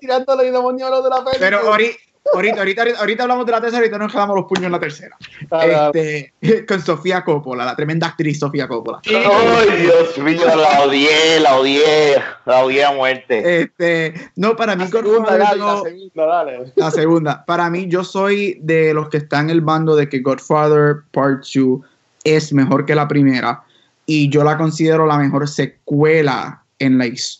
[0.00, 1.38] tirándole y demonio lo de la película.
[1.38, 4.80] Pero ahorita, ahorita, ahorita, hablamos de la tercera, ahorita nos quedamos los puños en la
[4.80, 5.16] tercera.
[5.62, 6.34] Este,
[6.68, 9.00] con Sofía Coppola, la tremenda actriz Sofía Coppola.
[9.06, 10.40] ¡Ay, Dios mío!
[10.44, 13.62] La odié, la odié, la odié a muerte.
[13.62, 15.50] Este, no, para mí, la segunda, la
[15.82, 16.72] segunda, dale.
[16.76, 17.44] La segunda.
[17.44, 21.44] Para mí, yo soy de los que están en el bando de que Godfather Part
[21.54, 21.80] 2
[22.24, 23.62] es mejor que la primera
[24.06, 27.39] y yo la considero la mejor secuela en la historia,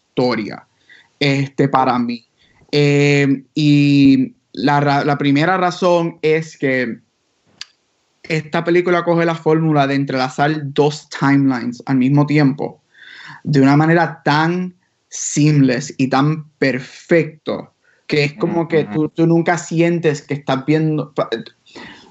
[1.19, 2.27] este, para mí.
[2.73, 6.99] Eh, y la, primera razón es que
[8.23, 12.83] esta película coge la fórmula de entrelazar dos timelines al mismo tiempo
[13.43, 14.75] de una manera tan
[15.09, 17.75] seamless y tan perfecto
[18.07, 21.13] que es como que tú, tú nunca sientes que estás viendo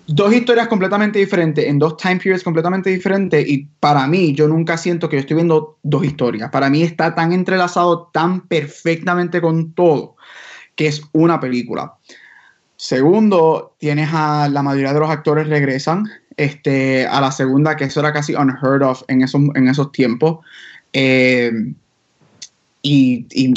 [0.09, 4.75] dos historias completamente diferentes, en dos time periods completamente diferentes, y para mí, yo nunca
[4.77, 6.49] siento que yo estoy viendo dos historias.
[6.49, 10.15] Para mí está tan entrelazado, tan perfectamente con todo,
[10.75, 11.93] que es una película.
[12.75, 16.05] Segundo, tienes a la mayoría de los actores regresan.
[16.37, 20.39] Este, a la segunda, que eso era casi unheard of en esos, en esos tiempos.
[20.93, 21.51] Eh,
[22.81, 23.53] y, y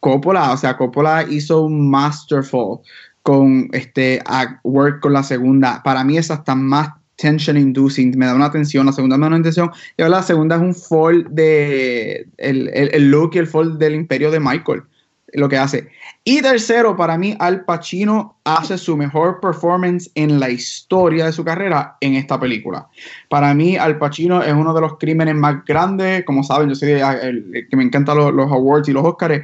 [0.00, 2.80] Coppola, o sea, Coppola hizo un masterful
[3.26, 5.82] con este a work con la segunda.
[5.82, 9.34] Para mí es hasta más tension inducing, me da una tensión, la segunda me da
[9.34, 13.48] una tensión, y ahora la segunda es un fall de el, el, look y el
[13.48, 14.84] fall del imperio de Michael,
[15.32, 15.88] lo que hace.
[16.22, 21.44] Y tercero, para mí, Al Pacino hace su mejor performance en la historia de su
[21.44, 22.86] carrera en esta película.
[23.28, 26.92] Para mí, Al Pacino es uno de los crímenes más grandes, como saben, yo soy
[26.92, 29.42] el, que me encantan los, los awards y los Oscars,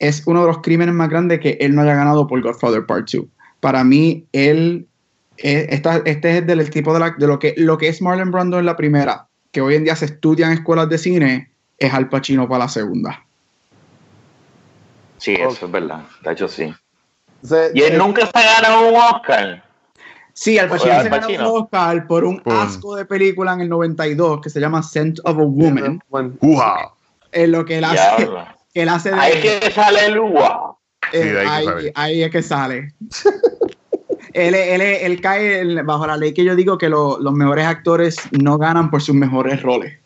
[0.00, 3.08] es uno de los crímenes más grandes que él no haya ganado por Godfather Part
[3.12, 3.26] 2.
[3.60, 4.88] Para mí, él,
[5.36, 8.76] eh, este es del tipo de, lo, que, lo que es Marlon Brando en la
[8.76, 12.64] primera, que hoy en día se estudia en escuelas de cine, es Al Pacino para
[12.64, 13.24] la segunda.
[15.18, 16.02] Sí, eso es verdad.
[16.24, 16.74] De hecho, sí.
[17.74, 19.62] y él nunca se ha ganado un Oscar.
[20.32, 24.40] Sí, Al Pacino se ganó un Oscar por un asco de película en el 92
[24.40, 26.02] que se llama Scent of a Woman.
[27.32, 28.30] Es lo que él hace.
[28.74, 30.76] Él hace ahí es que sale el UA.
[31.12, 32.92] Eh, ahí, es que sale.
[34.32, 38.58] él, él, él, cae bajo la ley que yo digo que los mejores actores no
[38.58, 39.98] ganan por sus mejores roles.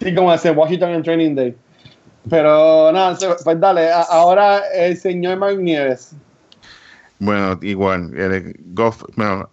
[0.00, 1.56] Sí, como hace Washington en Training Day.
[2.28, 6.14] Pero nada, pues dale, ahora el señor Mark Nieves.
[7.18, 8.56] Bueno, igual, el
[9.16, 9.48] bueno,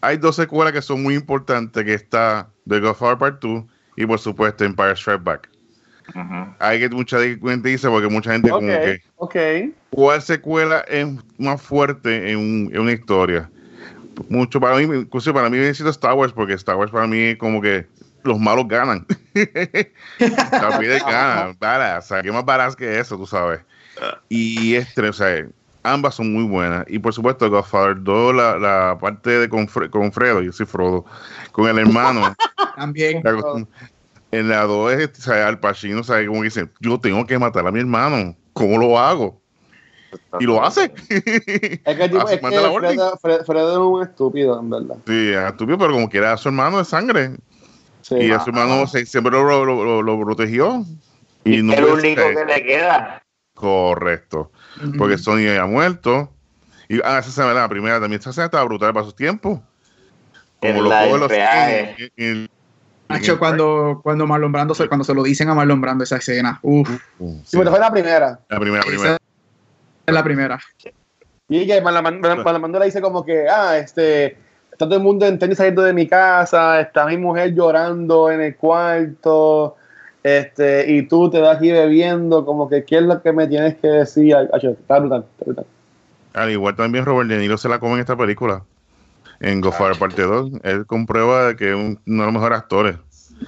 [0.00, 3.64] hay dos secuelas que son muy importantes, que está The Godfather Part 2
[3.96, 5.50] y por supuesto Empire Strikes Back.
[6.58, 9.74] Hay que mucha gente dice porque mucha gente como que okay.
[9.90, 11.06] ¿cuál secuela es
[11.38, 13.50] más fuerte en, una historia?
[14.28, 17.18] Mucho para mí, incluso para mí viene siendo Star Wars porque Star Wars para mí
[17.20, 17.86] es como que
[18.22, 19.06] los malos ganan.
[19.34, 20.98] la vida
[21.60, 23.60] gana, o sea, ¿qué más baratas que eso, tú sabes?
[24.28, 25.46] Y este, o sea,
[25.82, 26.84] ambas son muy buenas.
[26.88, 31.04] Y por supuesto, Godfather 2, la, la parte de con, con Fredo, yo soy Frodo,
[31.52, 32.34] con el hermano.
[32.76, 33.22] También
[34.32, 36.26] en la 2 es, o sea, Al Pacino, ¿sabe?
[36.26, 39.40] Como dice, yo tengo que matar a mi hermano, ¿cómo lo hago?
[40.38, 40.92] Y lo hace.
[41.08, 41.34] Es que,
[41.84, 42.10] es que
[43.46, 44.96] Fredo, es un estúpido, en verdad.
[45.06, 47.36] Sí, es estúpido, pero como quiera a su hermano de sangre.
[48.10, 50.84] y a su hermano siempre lo, lo, lo, protegió.
[51.44, 53.22] Y, no es lo único que le queda.
[53.54, 54.50] Correcto.
[54.98, 56.32] Porque Sony ha muerto.
[56.88, 58.20] Y ah, esa se la primera también.
[58.20, 59.60] Esa estaba brutal para sus tiempos.
[60.60, 61.30] Como lo los
[63.10, 66.60] Nacho, cuando, cuando Marlon Brando, se, cuando se lo dicen a Marlon Brando esa escena.
[66.62, 66.88] Uf.
[67.44, 68.38] Sí, fue la primera.
[68.48, 69.18] La primera, primera.
[70.06, 70.60] Es la primera.
[71.48, 74.36] Y que Marlon Brando le dice como que, ah, este,
[74.70, 78.40] está todo el mundo en tenis saliendo de mi casa, está mi mujer llorando en
[78.40, 79.76] el cuarto,
[80.22, 83.76] este, y tú te vas aquí bebiendo, como que, ¿qué es lo que me tienes
[83.76, 84.36] que decir?
[84.52, 85.66] Está brutal, está brutal.
[86.34, 88.62] Al igual también Robert De Niro se la come en esta película
[89.40, 90.52] en Godfather Parte 2.
[90.62, 92.96] Él comprueba de que es uno de los mejores actores.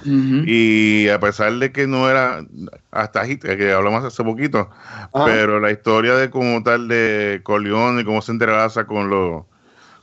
[0.05, 2.43] Y a pesar de que no era
[2.91, 4.69] hasta que hablamos hace poquito,
[5.13, 9.45] pero la historia de como tal de Corleone, cómo se entrelaza con lo,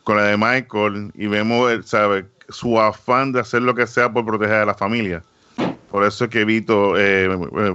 [0.05, 4.25] con la de Michael, y vemos sabe, su afán de hacer lo que sea por
[4.25, 5.23] proteger a la familia.
[5.91, 7.29] Por eso es que Vito, eh,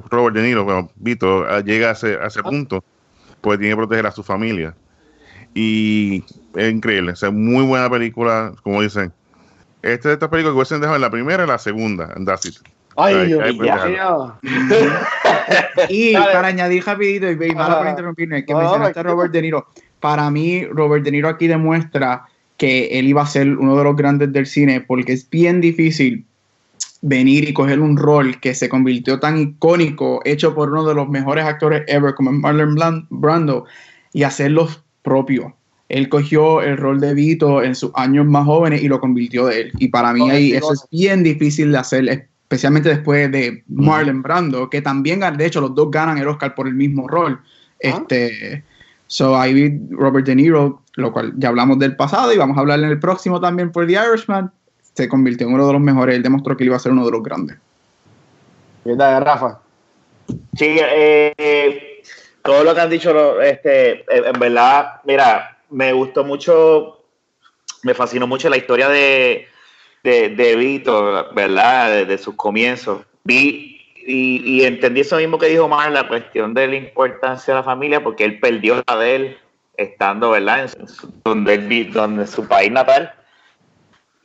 [0.10, 2.82] Robert De Niro, bueno, Vito ah, llega a ese, a ese punto,
[3.42, 4.74] pues tiene que proteger a su familia.
[5.54, 6.24] Y
[6.56, 7.12] es increíble.
[7.12, 9.12] O sea, muy buena película, como dicen.
[9.82, 12.46] Esta de estas películas que hubiesen dejado en la primera y la segunda, en That's
[12.46, 12.56] It.
[12.98, 13.44] Ay, Dios
[15.90, 19.68] Y para añadir rapidito, y para no interrumpirme, que mencionaste a Robert De Niro.
[20.00, 22.26] Para mí, Robert De Niro aquí demuestra
[22.58, 26.26] que él iba a ser uno de los grandes del cine, porque es bien difícil
[27.02, 31.10] venir y coger un rol que se convirtió tan icónico, hecho por uno de los
[31.10, 33.66] mejores actores ever, como Marlon Brando,
[34.14, 34.70] y hacerlo
[35.04, 35.56] propio
[35.90, 39.62] él cogió el rol de Vito en sus años más jóvenes y lo convirtió de
[39.62, 39.72] él.
[39.78, 44.70] Y para mí ahí eso es bien difícil de hacer, especialmente después de Marlon Brando,
[44.70, 47.40] que también, de hecho, los dos ganan el Oscar por el mismo rol.
[47.80, 48.64] Este,
[49.06, 52.80] so ahí Robert De Niro, lo cual ya hablamos del pasado y vamos a hablar
[52.80, 54.52] en el próximo también por The Irishman,
[54.94, 57.12] se convirtió en uno de los mejores, él demostró que iba a ser uno de
[57.12, 57.58] los grandes.
[58.84, 59.60] ¿Qué tal, Rafa?
[60.56, 62.02] Sí, eh,
[62.44, 67.04] todo lo que han dicho, este, en verdad, mira, me gustó mucho,
[67.84, 69.50] me fascinó mucho la historia de,
[70.04, 72.06] de, Vito, ¿verdad?
[72.06, 73.02] De, sus comienzos.
[73.26, 77.64] Vi y, entendí eso mismo que dijo Mar, la cuestión de la importancia de la
[77.64, 79.38] familia, porque él perdió la de él
[79.76, 80.70] estando, ¿verdad?
[80.80, 80.86] En
[81.26, 83.14] donde, donde su país natal.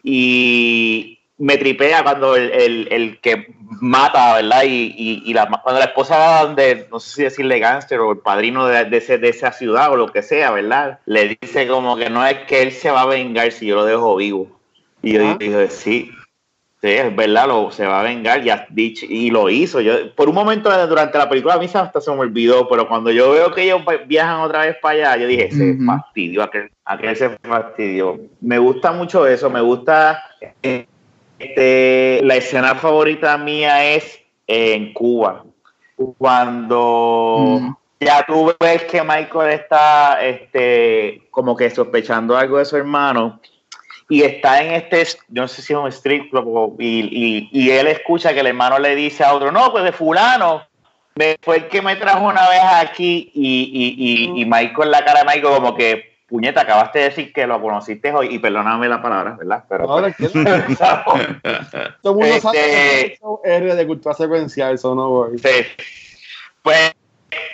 [0.04, 4.62] Y, me tripea cuando el, el, que mata, ¿verdad?
[4.64, 8.18] Y, y, la, cuando la esposa va donde, no sé si decirle gánster o el
[8.18, 11.00] padrino de, de, de, esa ciudad o lo que sea, ¿verdad?
[11.06, 13.86] Le dice como que no es que él se va a vengar si yo lo
[13.86, 14.60] dejo vivo.
[15.02, 16.10] Y yo dije, sí,
[16.82, 19.80] sí, es verdad, lo, se va a vengar y, y lo hizo.
[19.80, 23.10] Yo, por un momento durante la película a mí hasta se me olvidó, pero cuando
[23.10, 27.16] yo veo que ellos viajan otra vez para allá, yo dije, se fastidio, aquel, aquel
[27.16, 28.20] se fastidió.
[28.42, 30.22] Me gusta mucho eso, me gusta...
[30.62, 30.84] Eh,
[31.40, 35.44] este, la escena favorita mía es en Cuba.
[36.18, 37.76] Cuando mm.
[38.00, 43.40] ya tú ves que Michael está este, como que sospechando algo de su hermano
[44.08, 47.86] y está en este, yo no sé si es un strip club, y, y, él
[47.86, 50.66] escucha que el hermano le dice a otro, no, pues de fulano,
[51.14, 55.20] me, fue el que me trajo una vez aquí y, y, y Michael, la cara
[55.20, 59.02] de Michael como que puñeta, acabaste de decir que lo conociste hoy, y perdóname la
[59.02, 59.64] palabra, ¿verdad?
[59.68, 60.32] Pero, Ahora, pues,
[62.02, 65.66] Todo el mundo sabe que este, R de cultura secuencial, eso no Sí.
[66.62, 66.94] Pues,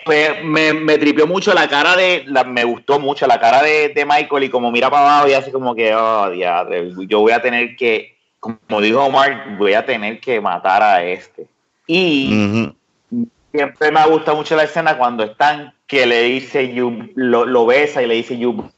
[0.05, 3.89] pues me, me, tripió mucho la cara de, la, me gustó mucho la cara de,
[3.89, 7.33] de, Michael y como mira para abajo y así como que, oh, diadre, yo voy
[7.33, 11.47] a tener que, como dijo Omar, voy a tener que matar a este.
[11.87, 12.73] Y
[13.57, 18.03] siempre me gusta mucho la escena cuando están que le dice you, lo, lo besa
[18.03, 18.71] y le dice you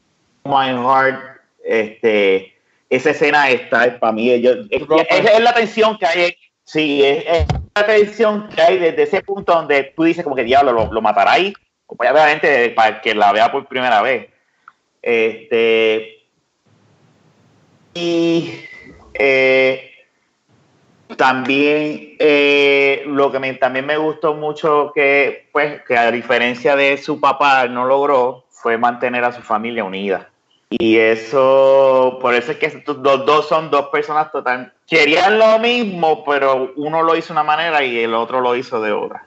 [0.45, 1.19] my heart
[1.63, 2.53] este
[2.89, 7.25] esa escena está para mí es, es, la tensión que hay sí es,
[7.75, 11.01] la tensión que hay desde ese punto donde tú dices como que diablo lo, lo
[11.01, 11.53] matará ahí
[11.89, 14.29] obviamente para que la vea por primera vez.
[15.01, 16.23] Este
[17.93, 18.53] y
[19.13, 19.88] eh,
[21.17, 27.19] también eh, lo que también me gustó mucho que, pues, que a diferencia de su
[27.19, 30.29] papá no logró fue mantener a su familia unida.
[30.69, 34.71] Y eso, por eso es que los dos son dos personas total.
[34.87, 38.79] Querían lo mismo, pero uno lo hizo de una manera y el otro lo hizo
[38.79, 39.25] de otra.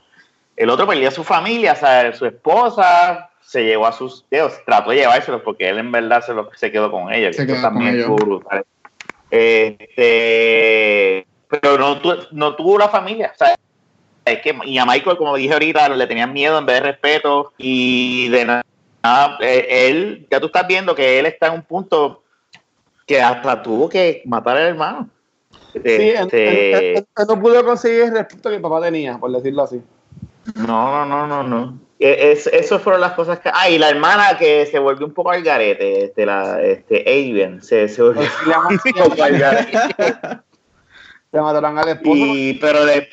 [0.57, 4.61] El otro perdió a su familia, o sea, su esposa se llevó a sus dedos,
[4.65, 7.33] trató de llevárselos porque él en verdad se, lo, se quedó con ella.
[7.33, 8.65] Se también con brutal.
[9.31, 11.27] Este,
[11.61, 12.01] pero no,
[12.31, 13.35] no tuvo la familia.
[14.25, 17.53] es que, y a Michael, como dije ahorita, le tenían miedo en vez de respeto
[17.59, 18.65] y de nada.
[19.41, 22.23] Eh, él, ya tú estás viendo que él está en un punto
[23.07, 25.11] que hasta tuvo que matar al hermano.
[25.73, 29.83] Sí, este, él, no pudo conseguir el respeto que el papá tenía, por decirlo así.
[30.55, 31.79] No, no, no, no, no.
[31.99, 33.51] E, es, eso fueron las cosas que.
[33.53, 37.63] Ah, y la hermana que se volvió un poco al garete, este, la, este, Avian,
[37.63, 38.23] se, se volvió
[38.71, 39.79] un poco al garete.
[41.33, 42.15] Se mataron al esposo.
[42.15, 43.09] Y, pero de,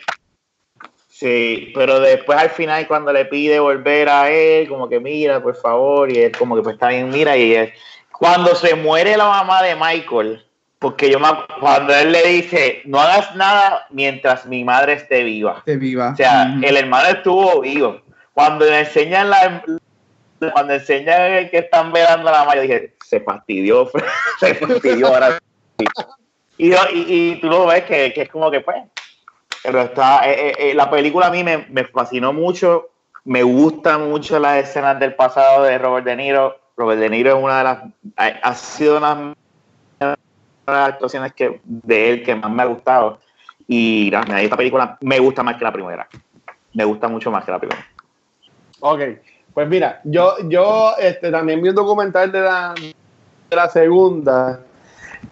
[1.07, 5.55] sí, pero después al final cuando le pide volver a él, como que mira, por
[5.55, 7.73] favor, y él como que pues está bien, mira, y él,
[8.11, 10.45] cuando se muere la mamá de Michael,
[10.79, 11.27] porque yo me,
[11.59, 15.59] cuando él le dice, no hagas nada mientras mi madre esté viva.
[15.59, 16.11] Esté viva.
[16.11, 18.01] O sea, el hermano estuvo vivo.
[18.33, 19.63] Cuando le enseñan la
[20.53, 23.89] cuando enseñan que están velando a la mamá, yo dije, se fastidió,
[24.39, 25.39] se fastidió ahora.
[26.59, 28.83] Y, y, tú lo ves que, que, es como que, pues,
[29.63, 32.89] pero está, eh, eh, eh, la película a mí me, me, fascinó mucho,
[33.23, 36.59] me gustan mucho las escenas del pasado de Robert De Niro.
[36.75, 37.83] Robert De Niro es una de las,
[38.17, 39.35] ha, sido una
[40.01, 40.15] de
[40.67, 43.19] las actuaciones que, de él que más me ha gustado.
[43.65, 46.09] Y esta película me gusta más que la primera.
[46.73, 47.87] Me gusta mucho más que la primera.
[48.81, 48.99] Ok,
[49.53, 54.65] pues mira, yo, yo este, también vi un documental de la, de la segunda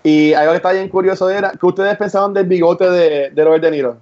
[0.04, 3.64] y algo que está bien curioso era que ustedes pensaban del bigote de, de Robert
[3.64, 3.98] De Niro.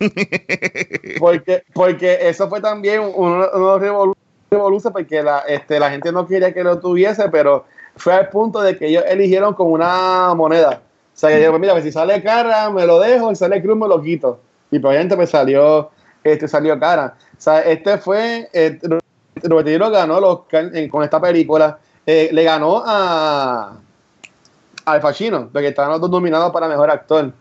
[1.18, 6.52] porque, porque eso fue también uno, de los porque la, este, la gente no quería
[6.52, 7.64] que lo tuviese, pero
[7.96, 10.80] fue al punto de que ellos eligieron con una moneda.
[11.14, 13.76] O sea, que dijeron, mira, pues si sale cara, me lo dejo, y sale cruz,
[13.76, 14.40] me lo quito.
[14.70, 15.90] Y probablemente me salió,
[16.22, 17.14] este, salió cara.
[17.36, 18.78] O sea, este fue, eh,
[19.42, 20.40] Robert De Niro ganó los,
[20.90, 23.78] con esta película eh, le ganó a
[24.84, 27.32] Al Pacino, porque estaban los dos nominados para mejor actor.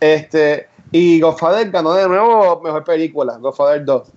[0.00, 4.08] Este, y Godfather ganó de nuevo mejor película, Godfather 2.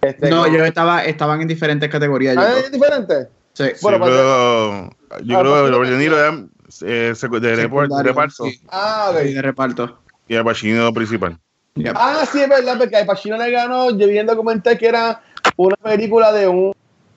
[0.00, 2.36] Este, No, con- yo estaba, estaban en diferentes categorías.
[2.36, 2.56] ¿Ah, creo.
[2.58, 3.28] ¿Es diferente?
[3.52, 3.64] Sí.
[3.64, 4.90] Sí, Bueno, pues, pero
[5.24, 6.42] yo creo que Robert De Niro era
[6.80, 7.56] eh, de,
[8.02, 9.18] reparto sí, Ah, ok.
[9.22, 9.98] sí, de reparto.
[10.26, 11.38] y Al Pacino principal.
[11.74, 11.94] Yep.
[11.98, 13.90] Ah, sí, es verdad, porque Al Pacino le ganó.
[13.90, 15.22] Yo vi en documental que era
[15.56, 16.72] una película de un,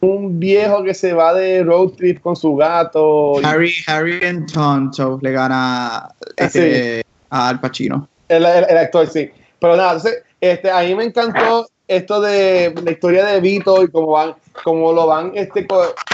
[0.05, 3.39] un viejo que se va de road trip con su gato.
[3.41, 8.07] y- Harry, Harry and Tonto le gana este, a Al Pacino.
[8.29, 9.29] El, el- el actor, sí.
[9.59, 13.89] Pero nada, entonces, este, a mí me encantó esto de la historia de Vito y
[13.89, 15.67] cómo van, cómo lo van este,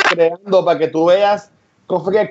[0.10, 1.50] creando para que tú veas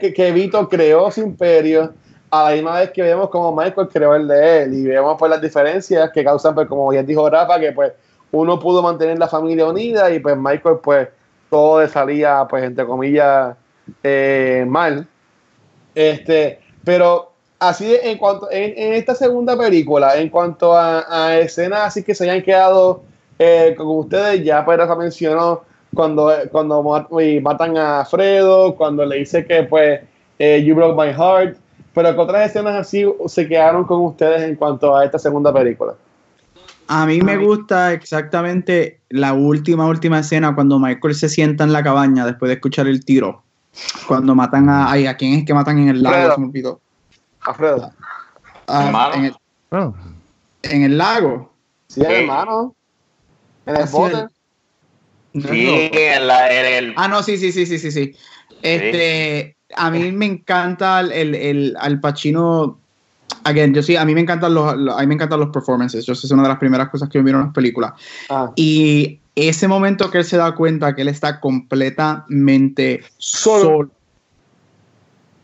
[0.01, 1.93] que, que, Vito creó su imperio
[2.31, 5.31] a la misma vez que vemos cómo Michael creó el de él y vemos pues
[5.31, 7.93] las diferencias que causan, pues como ya dijo Rafa, que pues
[8.31, 11.09] uno pudo mantener la familia unida y pues Michael pues
[11.51, 13.57] todo le salía pues entre comillas
[14.03, 15.07] eh, mal.
[15.95, 22.15] Este, pero así en cuanto en, esta segunda película, en cuanto a, escenas así que
[22.15, 23.03] se hayan quedado
[23.39, 25.63] eh, con ustedes, ya pues Rafa mencionó
[25.95, 26.83] cuando, cuando
[27.43, 30.01] matan a Fredo, cuando le dice que pues
[30.39, 31.57] eh, You Broke My Heart,
[31.93, 35.95] pero que otras escenas así se quedaron con ustedes en cuanto a esta segunda película.
[36.93, 41.85] A mí me gusta exactamente la última, última escena cuando Michael se sienta en la
[41.85, 43.45] cabaña después de escuchar el tiro.
[44.09, 44.91] Cuando matan a.
[44.91, 46.35] Ay, ¿a quién es que matan en el lago?
[46.35, 46.81] Se me olvidó.
[47.43, 47.93] Alfredo.
[48.67, 49.15] Ah, Hermano.
[49.15, 49.37] en, el,
[49.71, 49.95] Oh,
[50.65, 51.55] en el lago.
[51.87, 52.75] Sí, hermano.
[53.67, 54.27] En el Así bote.
[55.35, 56.95] No Sí, en, la, en el.
[56.97, 58.17] Ah, no, sí, sí, sí, sí, sí, sí.
[58.63, 62.80] Este, a mí me encanta el, el, el Al Pacino.
[63.45, 66.05] Again, yo sí, a mí me encantan los, los- a mí me encantan los performances.
[66.05, 67.93] Yo sé, es una de las primeras cosas que yo miro en las películas.
[68.29, 68.51] Ah.
[68.57, 73.61] Y ese momento que él se da cuenta que él está completamente Solo.
[73.63, 73.91] solo.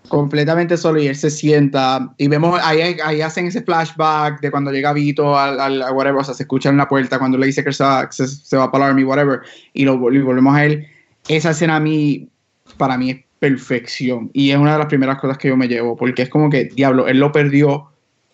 [0.08, 4.70] Completamente solo y él se sienta y vemos ahí, ahí hacen ese flashback de cuando
[4.70, 7.46] llega Vito al, al a whatever, o sea, se escucha en la puerta cuando le
[7.46, 9.40] dice que se va, se, se va para el army, whatever,
[9.72, 10.86] y lo y volvemos a él.
[11.26, 12.28] Esa escena a mí,
[12.76, 15.96] para mí es perfección y es una de las primeras cosas que yo me llevo
[15.96, 17.90] porque es como que, diablo, él lo perdió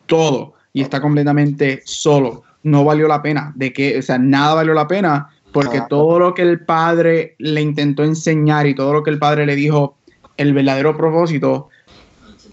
[0.06, 2.42] todo y está completamente solo.
[2.62, 5.86] No valió la pena, de que, o sea, nada valió la pena porque Ah.
[5.88, 9.56] todo lo que el padre le intentó enseñar y todo lo que el padre le
[9.56, 9.96] dijo,
[10.36, 11.68] el verdadero propósito,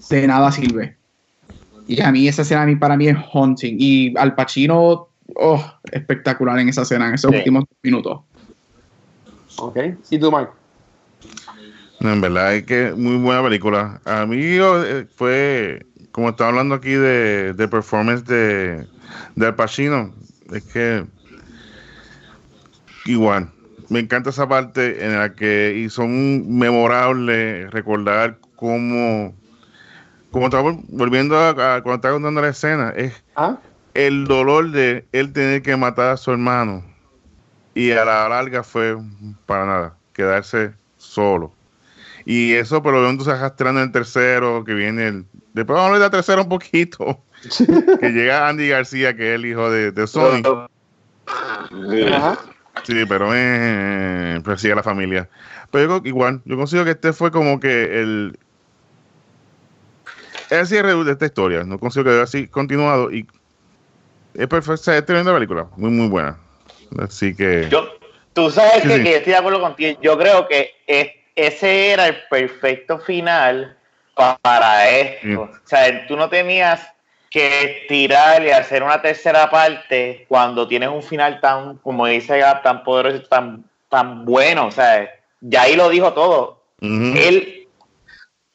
[0.09, 0.95] de nada sirve.
[1.87, 3.77] Y a mí esa escena a mí, para mí es haunting.
[3.79, 7.37] Y Al Pacino, oh, espectacular en esa escena, en esos Sí.
[7.37, 8.19] últimos minutos.
[9.57, 9.77] Ok.
[10.09, 10.49] ¿Y tú, Mike?
[12.01, 14.01] En verdad es que muy buena película.
[14.05, 18.87] A mí yo, eh, fue, como estaba hablando aquí de, de performance de,
[19.35, 20.13] de Al Pacino,
[20.51, 21.05] es que
[23.05, 23.49] igual,
[23.89, 29.35] me encanta esa parte en la que hizo un memorable recordar cómo,
[30.31, 33.57] como estaba volviendo a, a- cuando estaba contando la escena, es ¿Ah?
[33.93, 36.83] el dolor de él tener que matar a su hermano
[37.73, 38.97] y a la larga fue
[39.45, 41.58] para nada, quedarse solo.
[42.25, 45.25] Y eso por lo menos se arrastrando en el tercero, que viene el...
[45.53, 47.23] Después vamos a hablar del tercero un poquito,
[47.99, 50.41] que llega Andy García, que es el hijo de, de Sony.
[51.27, 52.37] Ajá.
[52.83, 55.27] Sí, pero eh, persigue a la familia.
[55.71, 58.37] Pero yo creo que igual, yo considero que este fue como que el...
[60.49, 61.63] El cierre de esta historia.
[61.63, 63.27] No considero que debe así continuado y
[64.33, 66.37] es perfecta, es tremenda película, muy muy buena.
[66.97, 67.87] Así que Yo,
[68.33, 69.03] tú sabes Sí, que, sí.
[69.03, 69.99] que estoy de acuerdo contigo.
[70.01, 71.09] Yo creo que es-
[71.47, 73.77] ese era el perfecto final
[74.15, 75.27] pa- para esto.
[75.27, 75.33] Sí.
[75.35, 76.87] O sea, tú no tenías
[77.29, 82.63] que tirar y hacer una tercera parte cuando tienes un final tan, como dice Gab,
[82.63, 84.65] tan poderoso, tan, tan bueno.
[84.67, 85.07] O sea,
[85.41, 86.63] ya ahí lo dijo todo.
[87.17, 87.67] Él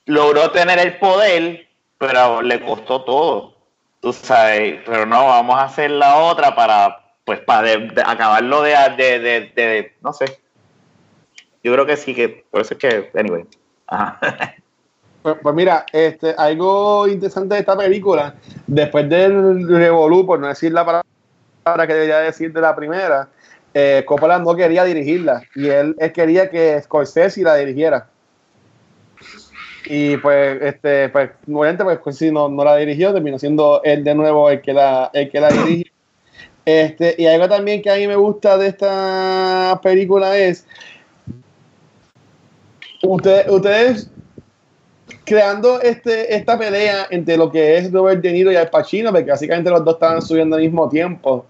[0.07, 1.69] logró tener el poder,
[1.99, 3.55] pero le costó todo.
[4.01, 8.61] Tú sabes, pero no, vamos a hacer la otra para, pues, para de- de acabarlo
[8.63, 9.21] de, de,
[9.55, 10.41] de- no sé.
[11.65, 13.45] Yo creo que sí, que por eso es que, anyway.
[13.87, 14.21] Ajá.
[15.23, 18.35] Pues, pues mira, este, algo interesante de esta película,
[18.67, 23.31] después del Revolú, por no decir la palabra que debería decir de la primera,
[23.73, 28.11] eh, Coppola no quería dirigirla y él, quería que Scorsese la dirigiera.
[29.87, 34.15] Y pues, este, pues, obviamente, pues, Scorsese no, no la dirigió, terminó siendo él de
[34.15, 35.91] nuevo el que la, el que la dirige.
[36.67, 40.67] Este, y algo también que a mí me gusta de esta película es
[43.07, 44.11] ustedes, ustedes
[45.25, 49.31] creando este, esta pelea entre lo que es Robert De Niro y Al Pacino, porque
[49.31, 51.47] básicamente los dos estaban subiendo al mismo tiempo.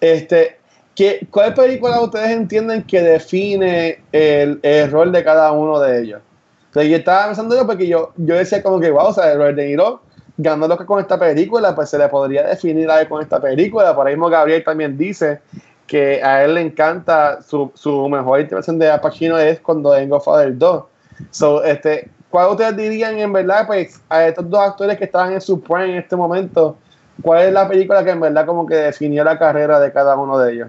[0.00, 0.56] Este,
[0.94, 6.20] ¿qué, ¿Cuál película ustedes entienden que define el, el rol de cada uno de ellos?
[6.66, 9.56] Entonces yo estaba pensando yo porque yo, yo decía como que, wow, o sea, Robert
[9.56, 10.00] De Niro
[10.38, 13.94] ganando con esta película, pues se le podría definir a él con esta película.
[13.94, 15.40] Por ahí mismo Gabriel también dice
[15.86, 20.08] que a él le encanta su, su mejor interpretación de Al Pacino es cuando en
[20.08, 20.84] Godfather 2.
[21.30, 25.40] So, este, ¿Cuál ustedes dirían en verdad, pues, a estos dos actores que estaban en
[25.42, 26.78] su prime en este momento,
[27.20, 30.38] cuál es la película que en verdad como que definió la carrera de cada uno
[30.38, 30.68] de ellos?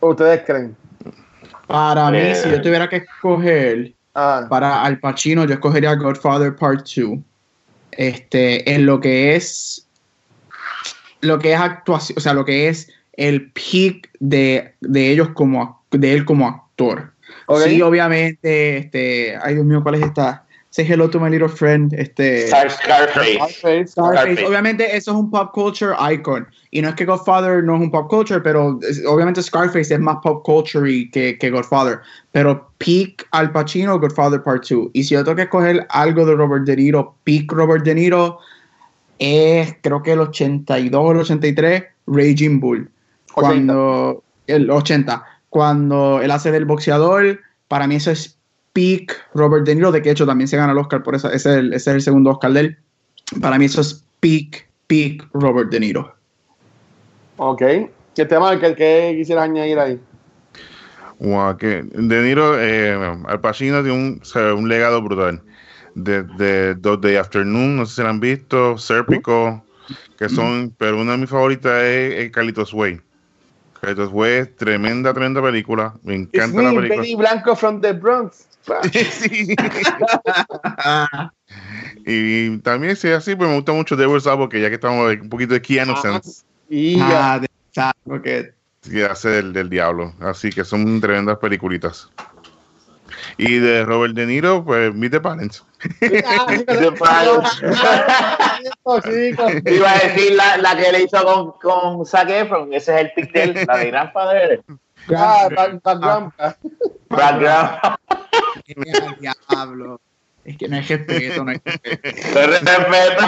[0.00, 0.76] ¿Ustedes creen?
[1.66, 2.34] Para mí, Eh.
[2.34, 7.18] si yo tuviera que escoger Ah, para Al Pacino, yo escogería Godfather Part 2.
[7.92, 9.86] Este, en lo que es
[11.20, 15.82] lo que es actuación, o sea, lo que es el peak de, de ellos como
[15.90, 17.12] de él como actor.
[17.64, 20.42] Sí, obviamente, este, ay Dios mío, ¿cuál es esta?
[20.70, 23.86] Say hello to my little friend, este Scar- Scarface.
[23.86, 24.44] Scarface.
[24.44, 26.46] Obviamente eso es un pop culture icon.
[26.70, 30.00] Y no es que Godfather no es un pop culture, pero es- obviamente Scarface es
[30.00, 32.00] más pop culture y que, que Godfather.
[32.32, 34.90] Pero peak Al Pacino, Godfather Part 2.
[34.92, 38.38] Y si yo tengo que escoger algo de Robert De Niro, peak Robert De Niro,
[39.18, 42.90] es creo que el 82 o el 83, Raging Bull.
[43.34, 43.34] 80.
[43.34, 45.24] Cuando el 80,
[45.56, 48.38] cuando él hace del boxeador, para mí eso es
[48.74, 51.48] peak Robert De Niro, de que hecho también se gana el Oscar por esa, ese,
[51.48, 52.78] es el, ese es el segundo Oscar de él.
[53.40, 56.14] Para mí eso es peak, peak Robert De Niro.
[57.38, 57.62] Ok.
[58.14, 59.98] ¿Qué tema que, que quisieras añadir ahí?
[61.20, 65.40] Wow, que De Niro, eh, Al Pacino tiene un, o sea, un legado brutal.
[65.94, 69.64] De, de Dos Day Afternoon, no sé si la han visto, Serpico,
[70.18, 73.00] que son, pero una de mis favoritas es, es Carlitos Way.
[73.86, 75.94] Carlitos Way es tremenda, tremenda película.
[76.02, 77.02] Me It's encanta la me, película.
[77.02, 78.48] Benny Blanco from the Bronx.
[82.08, 85.28] Y también, si es así, pues me gusta mucho Devil's que ya que estamos un
[85.28, 86.42] poquito de Keanu Ah, Sense.
[87.00, 87.48] Ah, de
[88.22, 88.52] que
[89.04, 90.12] hace del, del diablo.
[90.20, 92.10] Así que son tremendas peliculitas.
[93.38, 95.64] Y de Robert De Niro, pues Meet the Parents.
[96.26, 97.62] Ah, sí, The Parents.
[99.66, 103.12] Iba a decir la, la que le hizo con, con Zac Efron, ese es el
[103.12, 104.62] pick de él, la de.
[105.16, 106.56] Ah, Back- Back Grandpa.
[107.08, 107.78] Background.
[109.04, 110.00] al diablo.
[110.44, 111.60] Es que no hay respeto, no hay
[112.46, 113.24] respeto.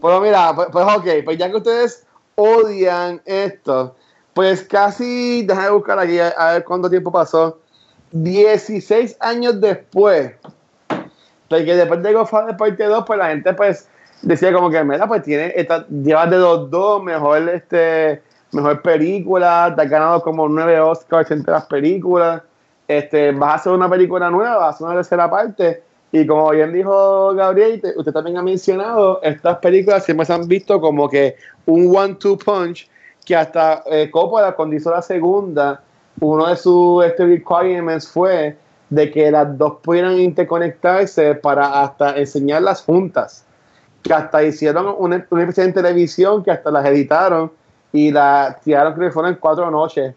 [0.00, 3.96] Bueno, mira, pues, pues ok, pues ya que ustedes odian esto,
[4.34, 7.60] pues casi, déjame buscar aquí a, a ver cuánto tiempo pasó.
[8.12, 10.32] 16 años después,
[11.48, 13.88] porque después de Godfather parte 2, pues la gente pues
[14.22, 15.54] decía como que, mira, pues tiene,
[16.02, 18.22] llevas de 2-2, mejor, este,
[18.52, 22.42] mejor película, te has ganado como 9 Oscars entre las películas,
[22.88, 25.82] este, vas a hacer una película nueva, vas a hacer una tercera parte,
[26.12, 30.48] y como bien dijo Gabriel, te- usted también ha mencionado, estas películas siempre se han
[30.48, 31.36] visto como que
[31.66, 32.88] un one-two punch,
[33.24, 35.82] que hasta eh, Coppola, cuando hizo la segunda,
[36.20, 38.56] uno de sus este, requirements fue
[38.90, 43.44] de que las dos pudieran interconectarse para hasta enseñarlas juntas.
[44.02, 47.50] Que hasta hicieron una, especie en televisión, que hasta las editaron
[47.92, 50.14] y las tiraron, creo que fueron cuatro noches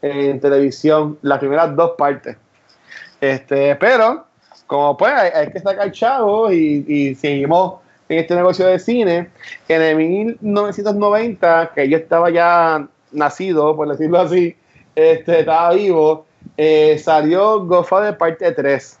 [0.00, 2.36] en televisión, las primeras dos partes.
[3.20, 4.26] Este, pero,
[4.66, 9.30] como pues hay, hay que sacar chavos y, y seguimos en este negocio de cine,
[9.68, 14.56] en el 1990, que yo estaba ya nacido, por decirlo así,
[14.94, 16.26] este, estaba vivo,
[16.56, 18.98] eh, salió Godfather parte 3.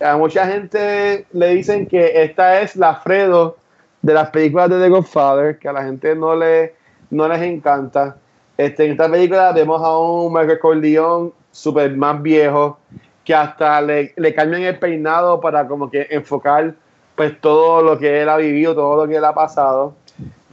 [0.00, 3.56] A mucha gente le dicen que esta es la Fredo
[4.02, 6.74] de las películas de The Godfather, que a la gente no, le,
[7.10, 8.16] no les encanta.
[8.56, 12.78] Este, en esta película vemos a un Michael Corleone súper más viejo,
[13.24, 16.74] que hasta le, le cambian el peinado para como que enfocar
[17.14, 19.94] pues todo lo que él ha vivido, todo lo que él ha pasado.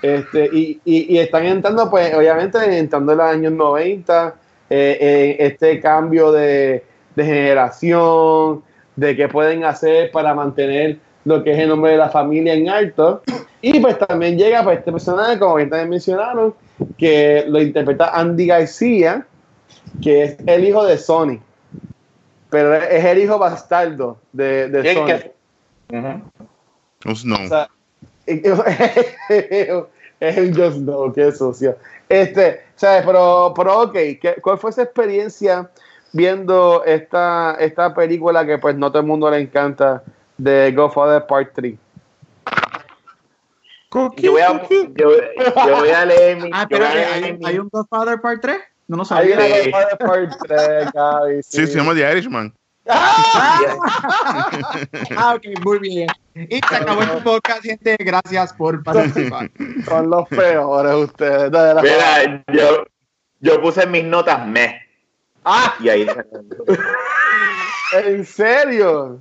[0.01, 4.35] Este, y, y, y están entrando, pues, obviamente, entrando en los años 90,
[4.69, 6.83] eh, eh, este cambio de,
[7.15, 8.63] de generación,
[8.95, 12.69] de qué pueden hacer para mantener lo que es el nombre de la familia en
[12.69, 13.21] alto.
[13.61, 16.53] Y pues también llega pues, este personaje, como bien también mencionaron,
[16.97, 19.25] que lo interpreta Andy García,
[20.01, 21.39] que es el hijo de Sony.
[22.49, 25.05] Pero es el hijo bastardo de, de ¿Qué- Sony.
[25.05, 25.97] qué?
[25.97, 26.21] Ujú.
[27.05, 27.43] Un Snow.
[27.43, 27.67] O sea,
[30.19, 31.77] es un Just Know, qué sucio.
[32.09, 33.03] Este, ¿sabes?
[33.05, 35.69] Pero, pero ok, ¿qué- ¿cuál fue esa experiencia
[36.13, 40.03] viendo esta, esta película que pues no todo el mundo le encanta
[40.37, 41.75] de Godfather Part 3?
[44.17, 44.61] Yo voy a,
[44.95, 45.11] yo,
[45.65, 46.49] yo voy a leer mi.
[46.53, 48.57] Ah, leer ¿hay, mi- hay un Godfather Part 3?
[48.87, 49.35] No lo Hay sabía.
[49.35, 49.71] una Sí.
[49.71, 52.53] Godfather Part 3, Gaby, Sí, se llama The Irishman.
[55.17, 56.07] Ah, ok, muy bien.
[56.35, 57.95] Y se acabó el podcast, gente.
[57.99, 59.49] Gracias por participar.
[59.85, 61.51] Son los peores ustedes.
[61.51, 62.85] de la- Mira, yo,
[63.39, 64.81] yo puse mis notas me.
[65.43, 66.07] Ah, Y ahí.
[67.93, 69.17] ¿en serio?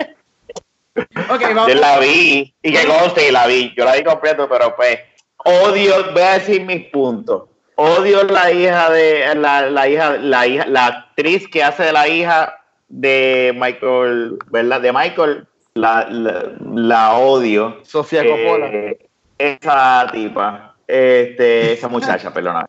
[1.31, 1.69] Ok, vamos.
[1.69, 3.73] Yo la vi, y que conste, y la vi.
[3.77, 4.99] Yo la vi completo, pero pues,
[5.45, 7.45] odio, voy a decir mis puntos.
[7.77, 12.09] Odio la hija de, la, la hija, la hija, la actriz que hace de la
[12.09, 12.55] hija
[12.89, 14.81] de Michael, ¿verdad?
[14.81, 17.81] De Michael, la, la, la odio.
[17.85, 18.67] Sofía Coppola.
[18.67, 18.99] Eh,
[19.39, 22.69] esa tipa, este, esa muchacha, perdona.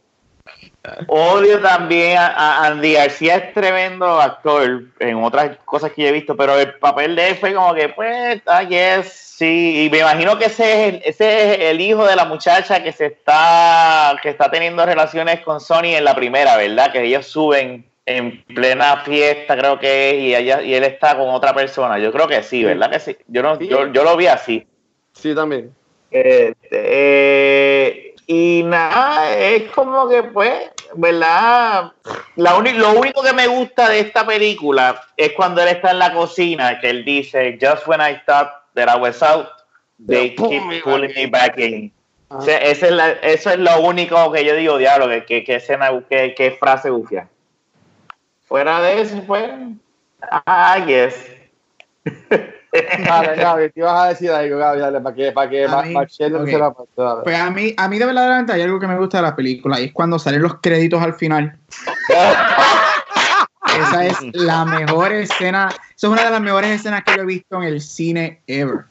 [1.07, 6.13] Odio también a, a Andy García, es tremendo actor en otras cosas que yo he
[6.13, 9.99] visto, pero el papel de él fue como que, pues, ah, yes, sí, y me
[9.99, 14.17] imagino que ese es, el, ese es el hijo de la muchacha que se está,
[14.21, 16.91] que está teniendo relaciones con Sony en la primera, ¿verdad?
[16.93, 21.29] Que ellos suben en plena fiesta, creo que es, y, ella, y él está con
[21.29, 21.99] otra persona.
[21.99, 22.89] Yo creo que sí, ¿verdad?
[22.89, 23.17] Que sí.
[23.27, 23.67] Yo, no, Sí.
[23.67, 24.65] yo, yo lo vi así.
[25.11, 25.75] Sí, también.
[26.09, 31.91] Este, eh, y nada, es como que, pues, ¿verdad?
[32.37, 36.13] La lo único que me gusta de esta película es cuando él está en la
[36.13, 39.47] cocina, que él dice, Just when I thought that I was out,
[40.07, 41.91] they keep pulling me back in.
[42.29, 42.39] Ajá.
[42.39, 45.43] O sea, esa es la- eso es lo único que yo digo, diablo, que, que,
[45.43, 47.27] que escena, que, que frase bufia.
[48.47, 49.49] Fuera de eso, pues,
[50.47, 51.15] I guess.
[53.05, 55.93] Dale, Gaby, te ibas a decir algo, Gaby, dale, para que, para que A mí,
[55.93, 56.09] no ok.
[56.09, 57.21] se la pase, dale.
[57.23, 59.79] Pues a mí, a mí de verdaderamente hay algo que me gusta de la película
[59.79, 61.57] y es cuando salen los créditos al final.
[63.79, 67.25] Esa es la mejor escena, esa es una de las mejores escenas que yo he
[67.25, 68.85] visto en el cine ever.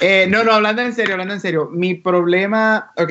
[0.00, 3.10] Eh, no, no, hablando en serio, hablando en serio, mi problema, ok,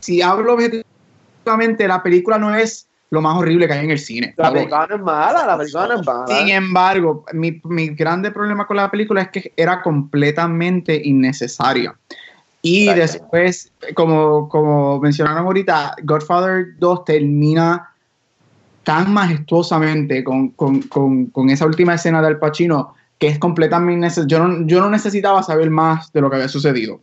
[0.00, 4.34] si hablo objetivamente, la película no es lo más horrible que hay en el cine.
[4.36, 6.26] La película no es mala, la película no es mala.
[6.26, 11.94] Sin embargo, mi, mi grande problema con la película es que era completamente innecesaria.
[12.62, 13.00] Y Exacto.
[13.02, 17.90] después, como, como mencionaron ahorita, Godfather 2 termina
[18.82, 24.28] tan majestuosamente con, con- con- con esa última escena del Pacino que es completamente innecesario.
[24.28, 27.00] Yo no, yo no necesitaba saber más de lo que había sucedido.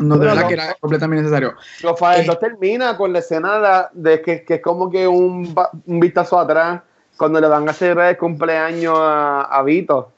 [0.00, 0.48] No, de Pero verdad no.
[0.48, 1.54] que era completamente necesario.
[1.82, 2.26] Rafael Eh.
[2.26, 5.54] 2 termina con la escena de, que, que es como que un,
[5.86, 6.80] un vistazo atrás
[7.16, 10.10] cuando le van a hacer el cumpleaños a, a Vito.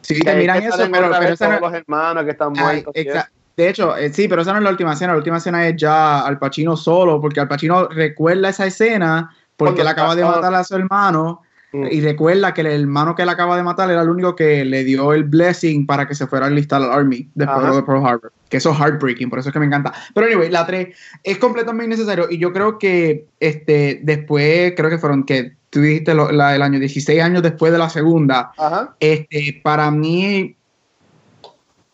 [0.00, 2.92] Sí, te miran eso, pero, pero esa no- los hermanos que están muertos.
[2.94, 3.28] exa-.
[3.56, 5.12] De hecho, eh, sí, pero esa no es la última escena.
[5.12, 9.82] La última escena es ya Al Pacino solo, porque Al Pacino recuerda esa escena porque
[9.82, 11.42] él acaba de matar a su hermano
[11.74, 11.86] Mm.
[11.90, 14.84] y recuerda que el hermano que él acaba de matar era el único que le
[14.84, 17.76] dio el blessing para que se fuera a enlistar al Army después Ajá.
[17.76, 18.32] de Pearl Harbor.
[18.50, 19.92] Que eso es heartbreaking, por eso es que me encanta.
[20.14, 20.94] Pero anyway, la 3
[21.24, 26.12] es completamente innecesario y yo creo que este después, creo que fueron que tú dijiste
[26.14, 28.94] lo- la del año 16 años después de la segunda, Ajá.
[29.00, 30.54] este, para mí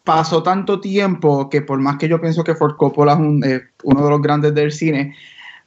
[0.02, 3.60] pasó tanto tiempo que por más que yo pienso que Ford Coppola es un- eh,
[3.84, 5.14] uno de los grandes del cine,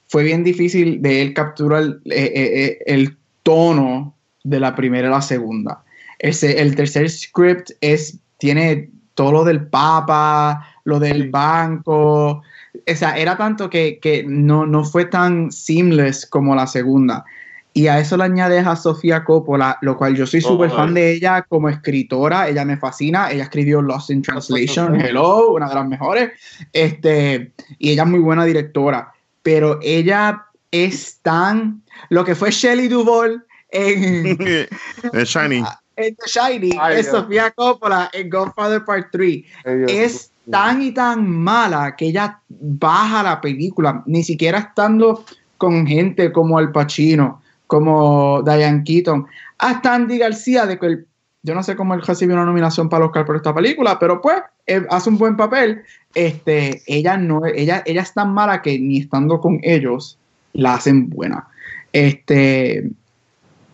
[0.08, 5.12] fue bien difícil de él capturar eh, eh, eh, el tono de la primera y
[5.12, 5.84] la segunda.
[6.20, 12.42] Ese, el tercer script es, tiene todo lo del Papa, lo del banco.
[12.88, 17.26] O sea, era tanto que, que no, no fue tan seamless como la segunda.
[17.74, 20.94] Y a eso le añades a Sofía Coppola, lo cual yo soy Oh, súper fan
[20.94, 22.50] de ella como escritora.
[22.50, 23.32] Ella me fascina.
[23.32, 26.32] Ella escribió Lost in Translation, Hello, una de las mejores.
[26.74, 29.14] Este, y ella es muy buena directora.
[29.42, 31.82] Pero ella es tan.
[32.10, 34.38] Lo que fue Shelley Duvall en,
[35.14, 35.64] El Shiny.
[35.96, 37.22] en The Shining Ay, es Dios.
[37.22, 42.40] Sofía Coppola en Godfather Part 3 Ay, Dios es tan y tan mala que ella
[42.50, 45.24] baja la película, ni siquiera estando
[45.58, 49.28] con gente como Al Pacino, como Diane Keaton,
[49.60, 51.08] hasta Andy García, de que el-
[51.44, 54.20] yo no sé cómo él recibió una nominación para el Oscar por esta película, pero
[54.22, 55.84] pues él hace un buen papel.
[56.14, 60.18] Este, ella no, ella, ella es tan mala que ni estando con ellos
[60.54, 61.48] la hacen buena.
[61.94, 62.90] Este,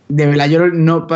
[0.10, 1.08] de verdad yo no,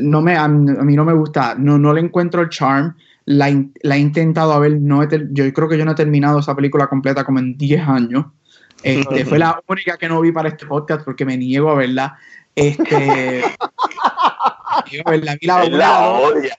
[0.00, 2.94] no me, a mí no me gusta, no, no le encuentro el charm.
[3.24, 6.86] La, he intentado ver, no he yo creo que yo no he terminado esa película
[6.86, 8.26] completa como en 10 años.
[8.82, 12.16] Este, fue la única que no vi para este podcast porque me niego a verla.
[12.54, 13.42] Este,
[14.90, 15.36] niego a verla.
[15.40, 16.56] Vi la la odia.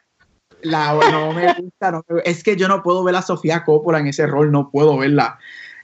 [0.62, 4.08] la- no me gusta, no es que yo no puedo ver a Sofía Coppola en
[4.08, 5.40] ese rol, no puedo verla.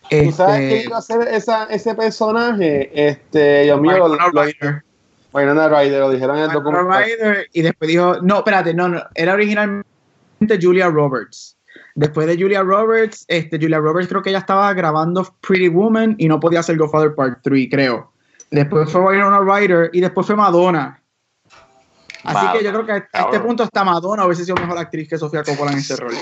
[0.09, 2.91] ¿Tú sabes Este, quién iba a ser esa, ese personaje?
[2.93, 6.11] Este, Dios mío, lo, Winona lo, Ryder.
[6.11, 7.03] Dijeron en el documental.
[7.03, 9.85] Ryder, y después dijo, no, espérate, no, no, era originalmente
[10.61, 11.57] Julia Roberts.
[11.95, 16.27] Después de Julia Roberts, este, Julia Roberts creo que ella estaba grabando Pretty Woman y
[16.27, 18.11] no podía hacer Godfather Part 3, creo.
[18.51, 21.02] Después fue Winona Ryder y después fue Madonna.
[22.23, 25.09] Así Madonna, que yo creo que a este punto está Madonna hubiese sido mejor actriz
[25.09, 26.13] que Sofía Coppola en ese rol.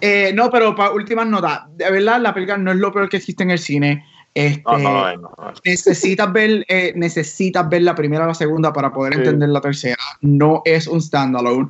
[0.00, 3.16] Eh, no, pero para últimas notas, de verdad la película no es lo peor que
[3.18, 4.04] existe en el cine.
[4.34, 5.52] Este, No, no, no, no.
[5.64, 9.18] necesitas ver eh, necesitas ver la primera o la segunda para poder Sí.
[9.20, 9.96] entender la tercera.
[10.22, 11.68] No es un standalone,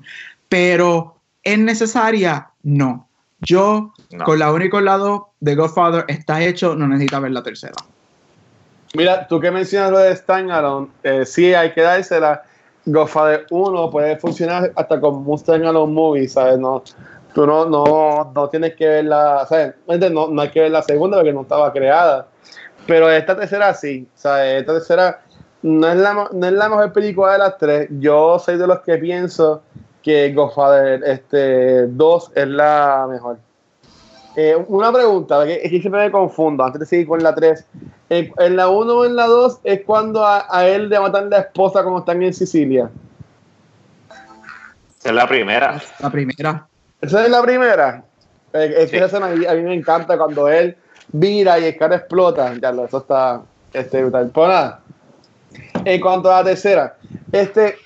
[0.49, 2.49] pero es necesaria.
[2.63, 3.09] No.
[3.41, 4.25] Yo No.
[4.25, 7.75] con la única lado de Godfather está hecho, no necesitas ver la tercera.
[8.95, 12.43] Mira, tú que mencionas lo de Standalone, eh, sí hay que dársela.
[12.87, 16.59] Godfather 1 puede funcionar hasta como un Standalone movie, ¿sabes?
[16.59, 16.83] No,
[17.35, 19.75] tú no, no, no tienes que ver la, ¿sabes?
[20.11, 22.27] No, no hay que ver la segunda porque no estaba creada.
[22.87, 24.61] Pero esta tercera sí, ¿sabes?
[24.61, 25.21] Esta tercera
[25.63, 27.89] no es la, no es la mejor película de las tres.
[28.01, 29.63] Yo soy de los que pienso
[30.03, 33.39] que Godfather este, 2 es la mejor.
[34.35, 37.65] Eh, una pregunta, porque es que siempre me confundo, antes de seguir con la 3.
[38.09, 41.29] En, en la 1 o en la 2 es cuando a, a él le matan
[41.31, 42.91] la esposa como están en Sicilia.
[44.99, 45.81] Esa es la primera.
[45.99, 46.67] La primera.
[47.01, 48.05] ¿Esa es la primera?
[48.53, 48.97] Eh, es que Sí.
[48.97, 50.77] esa escena a mí, a mí me encanta cuando él
[51.09, 52.55] vira y el carro explota.
[52.61, 54.31] Ya, lo- eso está este, brutal.
[54.33, 54.81] Pues nada.
[55.85, 56.97] En cuanto a la tercera,
[57.33, 57.77] este,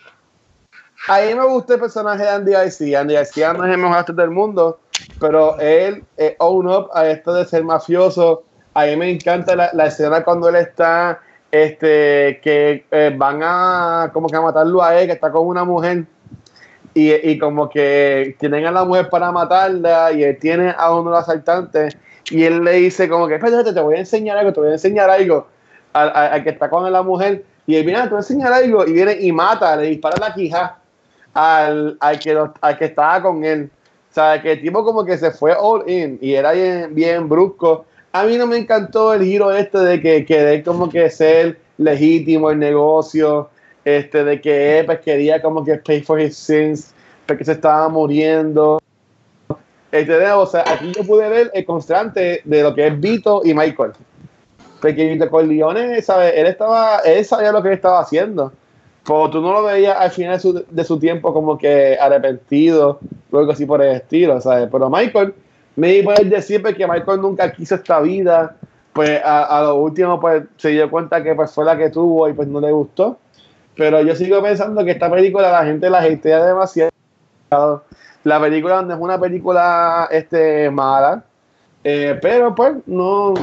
[1.09, 3.01] a mí me gusta el personaje de Andy García.
[3.01, 4.81] Andy García no es el mejor actor del mundo,
[5.21, 8.45] pero él eh, own up a esto de ser mafioso.
[8.75, 14.29] A mí me encanta la, escena cuando él está, este, que eh, van a como
[14.29, 16.05] que a matarlo a él, que está con una mujer.
[16.93, 21.11] Y, y como que tienen a la mujer para matarla y él tiene a uno
[21.11, 21.97] de los asaltantes.
[22.31, 24.73] Y él le dice como que espérate, te voy a enseñar algo, te voy a
[24.73, 25.47] enseñar algo
[25.93, 27.45] al, que está con la mujer.
[27.67, 30.17] Y él viene, "Ah, te voy a enseñar algo y viene y mata, le dispara
[30.19, 30.79] la quija
[31.35, 33.71] al, al, que, al que estaba con él.
[34.17, 37.29] O sea, que el tipo como que se fue all in y era bien, bien
[37.29, 37.85] brusco.
[38.13, 42.51] A mí no me encantó el giro este de que querer como que ser legítimo
[42.51, 43.51] el negocio,
[43.85, 46.95] este, de que él pues, quería como que pay for his sins,
[47.27, 48.81] porque se estaba muriendo.
[49.93, 53.53] Este, o sea, aquí yo pude ver el constante de lo que es Vito y
[53.53, 53.93] Michael.
[54.81, 56.33] Porque Vito Corleone, ¿sabes?
[56.37, 58.51] Él, estaba, él sabía lo que él estaba haciendo.
[59.07, 62.99] Pero tú no lo veías al final de su, de su tiempo como que arrepentido
[63.31, 64.69] o algo así por el estilo, ¿sabes?
[64.71, 65.35] Pero Michael,
[65.77, 68.57] me puedes decir que Michael nunca quiso esta vida,
[68.93, 72.29] pues a, a lo último pues se dio cuenta que pues fue la que tuvo
[72.29, 73.19] y pues no le gustó.
[73.77, 76.91] Pero yo sigo pensando que esta película la gente la hatea demasiado.
[78.25, 81.23] La película no es una película este, mala,
[81.85, 83.35] eh, pero pues no,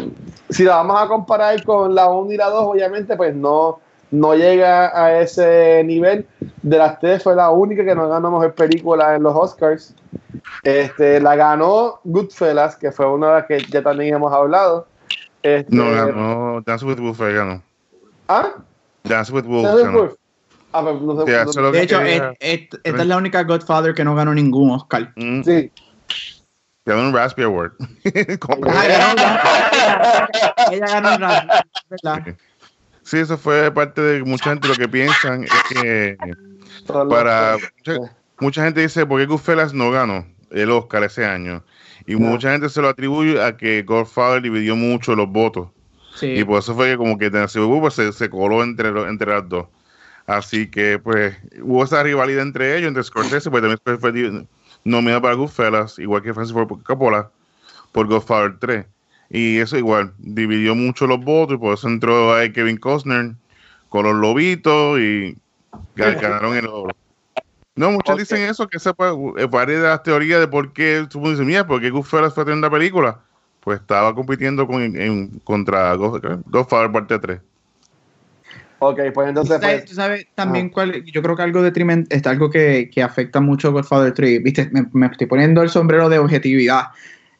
[0.49, 3.80] si la vamos a comparar con la 1 y la 2, obviamente pues no,
[4.14, 6.26] no llega a ese nivel.
[6.61, 9.95] De las tres fue la única que no ganó mejor película en los Oscars.
[10.64, 14.88] Este, la ganó Goodfellas, que fue una de las que ya también hemos hablado.
[15.41, 17.61] Este, No, ganó Dance with Wolves, fue, ganó.
[18.28, 18.53] ¿Ah?
[19.03, 19.97] Dance with Wolves, ¿Sabes, ganó.
[19.99, 20.14] Wolf?
[20.72, 23.93] Ah, pues, no sé, no- lo De hecho, es- es- esta es la única Godfather
[23.93, 25.11] que no ganó ningún Oscar.
[25.16, 25.72] Mm, sí.
[26.86, 27.72] Ganó un Raspberry Award.
[30.72, 31.20] Ella ganó un
[31.89, 32.36] ¿verdad?
[33.04, 36.18] Sí, eso fue parte de mucha gente lo que piensan es que
[36.88, 37.99] para mucha,
[38.39, 41.64] mucha gente dice por qué Goodfellas no ganó el Oscar ese año
[42.08, 42.30] y No.
[42.30, 45.70] mucha gente se lo atribuye a que Godfather dividió mucho los votos.
[46.16, 46.28] Sí.
[46.28, 49.49] y por eso fue que como que Tennessee Williams se, se coló entre entre las
[49.49, 49.66] dos.
[50.28, 54.45] Así que pues hubo esa rivalidad entre ellos entre Scorsese pues también fue,
[54.84, 57.32] nominado para Goodfellas igual que Francis Ford Coppola
[57.91, 58.86] por Godfather 3
[59.34, 63.31] y eso igual dividió mucho los votos y por eso entró ahí Kevin Costner
[63.89, 65.36] con los lobitos y
[65.95, 66.95] ga- ganaron el oro.
[67.75, 68.19] No, muchos Ok.
[68.19, 71.81] dicen eso, que eh, varias de las teorías de por qué, tú dices, mira, ¿por
[71.81, 73.21] qué Goodfellas fue tremenda película?
[73.61, 77.41] Pues estaba compitiendo con, en- contra God- Godfather parte 3.
[78.77, 81.03] Ok, pues entonces, ¿Tú sabes, pues, tú sabes también cuál?
[81.05, 84.43] Yo creo que algo detrimente, está algo que, que afecta mucho a Godfather 3.
[84.43, 86.88] Viste, me, me estoy poniendo el sombrero de objetividad.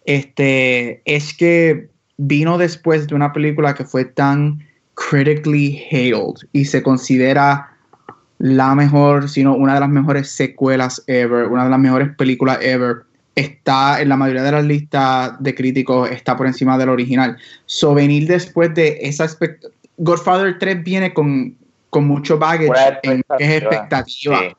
[0.06, 6.84] Este es que vino después de una película que fue tan critically hailed y se
[6.84, 7.70] considera
[8.40, 13.04] la mejor, sino una de las mejores secuelas ever, una de las mejores películas ever.
[13.36, 17.38] Está en la mayoría de las listas de críticos, está por encima del original.
[17.66, 21.56] So, venir después de esa expect- Godfather 3 viene con,
[21.90, 24.40] con mucho baggage en que es expectativa.
[24.40, 24.56] Sí.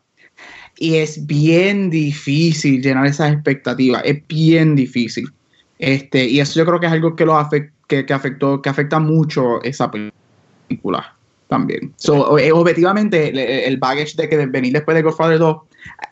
[0.78, 4.02] Y es bien difícil llenar esas expectativas.
[4.04, 5.30] Es bien difícil.
[5.78, 8.68] Este, y eso yo creo que es algo que, lo afect- que, que afectó, que
[8.70, 11.14] afecta mucho esa película
[11.48, 11.92] también.
[11.96, 15.56] So, eh, objetivamente, el baggage de que de venir después de Godfather 2,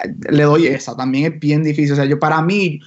[0.05, 0.97] eh, le doy esa.
[0.97, 1.93] También es bien difícil.
[1.93, 2.81] O sea, yo para mí,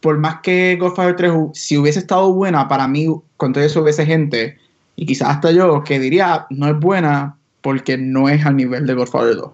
[0.00, 3.06] por más que Godfather 3, hu- si hubiese estado buena, para mí,
[3.36, 4.58] con todo eso hubiese gente,
[4.96, 8.94] y quizás hasta yo, que diría, no es buena porque no es al nivel de
[8.94, 9.50] Godfather 2.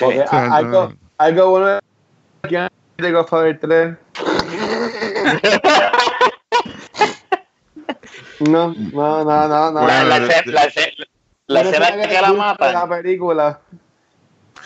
[0.00, 0.18] Sí.
[0.18, 1.78] ok, a- algo, algo bueno
[2.98, 3.96] de Godfather 3.
[8.40, 9.70] No, no, no, no.
[9.72, 9.86] no.
[9.86, 10.64] La, la, Bueno, escena- la
[11.46, 12.72] la Pero escena esa que la de matan.
[12.72, 13.60] La película.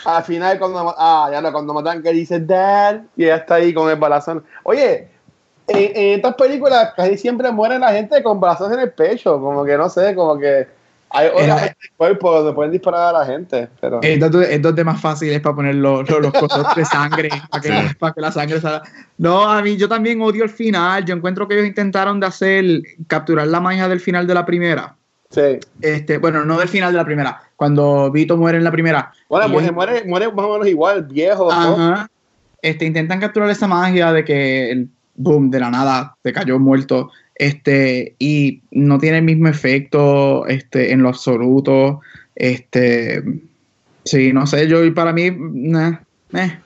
[0.05, 3.73] Al final, cuando, ah, ya no, cuando matan que dice Dad, y ella está ahí
[3.75, 4.45] con el balazón.
[4.65, 5.09] Oye,
[5.67, 9.41] en, en estas películas casi siempre muere la gente con balazos en el pecho.
[9.41, 10.69] Como que no sé, como que
[11.15, 13.69] hay otras cuerpo donde pueden disparar a la gente.
[13.81, 16.85] Pero Es donde, es donde más fácil es para poner los, los, los cosas de
[16.85, 17.95] sangre, para que, Sí.
[17.99, 18.83] para que la sangre salga.
[19.19, 21.05] No, a mí yo también odio el final.
[21.05, 22.65] Yo encuentro que ellos intentaron de hacer,
[23.07, 24.97] capturar la magia del final de la primera.
[25.31, 25.59] sí.
[25.81, 29.13] Este, bueno, no del final de la primera, cuando Vito muere en la primera.
[29.29, 31.45] Bueno, muere, ellos- muere, muere más o menos igual, viejo.
[31.51, 31.53] ¿no?
[31.93, 32.09] Ajá.
[32.63, 37.11] Este, intentan capturar esa magia de que el boom de la nada te cayó muerto.
[37.37, 42.01] Este, y no tiene el mismo efecto este, en lo absoluto.
[42.37, 43.23] Este,
[44.05, 45.99] sí, no sé, yo y para mí, nah,
[46.35, 46.61] eh.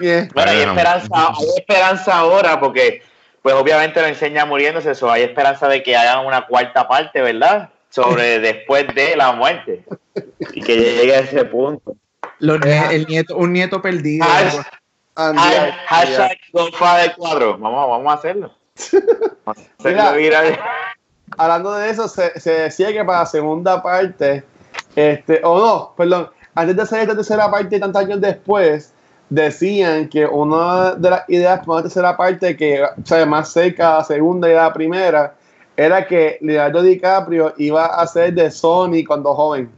[0.00, 0.28] Yeah.
[0.34, 3.02] Bueno, hay esperanza, hay esperanza ahora porque,
[3.42, 7.70] pues obviamente lo enseña muriéndose, eso hay esperanza de que hagan una cuarta parte, ¿verdad?
[7.90, 9.84] Sobre después de la muerte
[10.52, 11.94] y que llegue a ese punto.
[12.40, 14.26] Los nie- el nieto, un nieto perdido.
[15.14, 17.58] Hashtag Godfather 4.
[17.58, 18.52] Vamos, vamos a hacerlo.
[19.84, 20.12] Mira.
[20.12, 20.58] viral.
[21.38, 24.44] hablando de eso, se, se decía que para la segunda parte,
[24.94, 28.92] este, o no, perdón, antes de hacer esta tercera parte, tantos años después,
[29.28, 33.94] decían que una de las ideas para la tercera parte, que o sea, más cerca
[33.94, 35.34] a la segunda y a la primera,
[35.76, 39.70] era que Leonardo DiCaprio iba a ser de Sony cuando joven.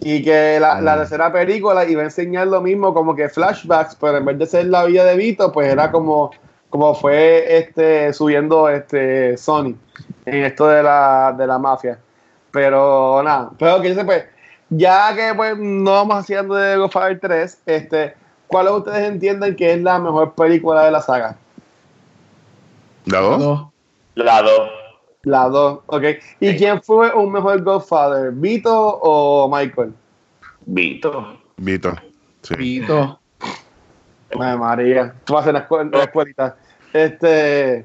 [0.00, 0.98] Y que la, la Mm.
[0.98, 4.66] tercera película iba a enseñar lo mismo, como que flashbacks, pero en vez de ser
[4.66, 6.32] la vida de Vito, pues era como,
[6.76, 9.74] como fue este subiendo este Sony
[10.26, 11.98] en esto de la, de la mafia.
[12.50, 14.26] Pero nada, pero que sé, pues,
[14.68, 18.14] ya que pues no vamos haciendo de Godfather 3, este,
[18.46, 21.38] ¿cuál de ustedes entienden que es la mejor película de la saga?
[23.06, 23.38] ¿La dos?
[23.38, 23.66] Dos.
[24.14, 24.60] La 2.
[25.22, 26.02] La 2, ok.
[26.40, 26.56] ¿Y Sí.
[26.58, 29.94] quién fue un mejor Godfather, Vito o Michael?
[30.66, 31.38] Vito.
[31.56, 31.94] Vito.
[32.42, 32.54] Sí.
[32.54, 33.18] Vito.
[34.38, 36.56] Ay, María, tú vas a la, escuela, la escuelita.
[36.96, 37.84] Este,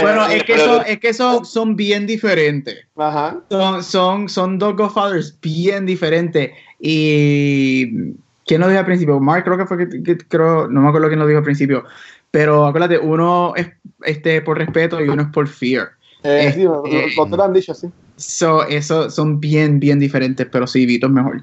[0.00, 2.86] Bueno, es que, son, es que son, son bien diferentes.
[2.96, 3.40] ajá.
[3.50, 6.50] Son, son, son dos Godfathers bien diferentes.
[6.78, 8.12] Y.
[8.46, 9.18] ¿Quién lo dijo al principio?
[9.20, 11.84] Mark, creo que fue que, que- creo, no me acuerdo quién lo dijo al principio.
[12.30, 13.68] Pero acuérdate, uno es
[14.02, 15.88] este por respeto y uno es por fear.
[16.22, 17.88] Eh, Eh, sí, lo, eh, lo- lo- lo han dicho, sí.
[18.16, 21.42] So, eso son bien, bien diferentes, pero sí, Vito es mejor.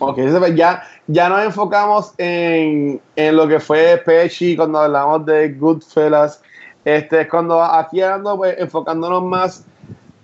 [0.00, 0.18] Ok,
[0.54, 6.42] ya, ya nos enfocamos en, en lo que fue Pesci cuando hablamos de Goodfellas.
[6.84, 9.64] Este, es cuando aquí hablando, pues, enfocándonos más.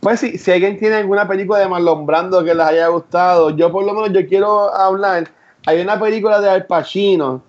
[0.00, 3.70] Pues si, si alguien tiene alguna película de Marlon Brando que les haya gustado, yo
[3.70, 5.28] por lo menos yo quiero hablar.
[5.66, 7.40] Hay una película de Al Pacino